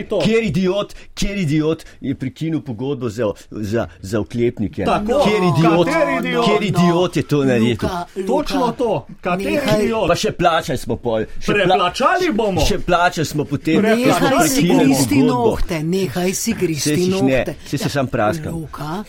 [0.10, 0.20] To.
[0.20, 4.84] Kjer idiot, kjer idiot je prekinil pogodbo za, za, za oklepnike?
[4.84, 6.45] Tako, kjer idiot, kateri idiot?
[6.45, 7.70] kjer idiot je to naredil?
[7.70, 8.91] Luka, Luka, Točno to.
[9.22, 10.08] Kateri nehaj- idiot?
[10.08, 11.26] Pa še plačali smo pol.
[11.39, 12.62] Še pla- Preplačali bomo.
[12.62, 17.55] Še plačali smo potem, Nehaj si gristi nohte, nehaj si gristi nohte.
[17.66, 18.53] saj si sam praskal.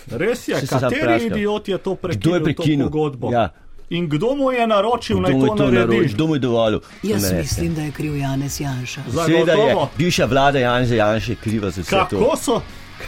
[0.08, 2.86] Res je, se kateri idiot je to Kdo je prekinil, to prekinil?
[2.86, 3.32] pogodbo?
[3.32, 3.50] Ja,
[3.90, 5.96] In kdo mu je naročil, naj Kdo mu to to naredi?
[5.96, 6.80] naročil, kdo mu je dovolil?
[7.02, 7.54] Jaz to narediti?
[7.54, 9.00] mislim, da je kriv Janez Janša.
[9.26, 12.18] Seveda je bivša vlada Janeza Janše kriva za vse to.
[12.18, 12.60] Kako so?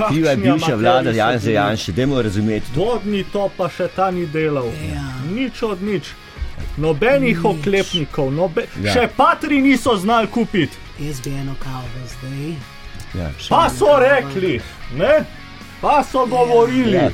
[0.09, 1.51] Kriva je bivša vlada Janeza?
[1.51, 2.67] Janše, dajmo razumeti.
[2.77, 4.67] Vodni to pa še ta ni delal.
[4.95, 5.05] Ja.
[5.35, 6.03] Nič od nič.
[6.77, 7.45] Nobenih nič.
[7.45, 8.67] oklepnikov, nobe...
[8.83, 8.93] Ja.
[8.93, 10.77] še patri niso znali kupiti.
[10.99, 12.55] Jaz bi eno kavo zdaj.
[13.15, 13.31] Ja.
[13.49, 14.61] Pa so rekli,
[14.97, 15.25] ne?
[15.81, 17.11] pa so govorili, Ja.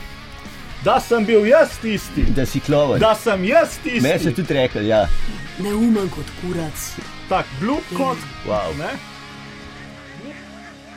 [0.87, 3.01] Da sem bil jaz tisti, Da si kloven.
[3.01, 4.01] da sem jaz tisti.
[4.01, 5.09] Meni so tudi rekli, ja.
[5.59, 6.84] Neumen kot kurac.
[7.28, 8.18] Tak, blup kot.
[8.47, 8.70] Wow.
[8.78, 8.93] Ne?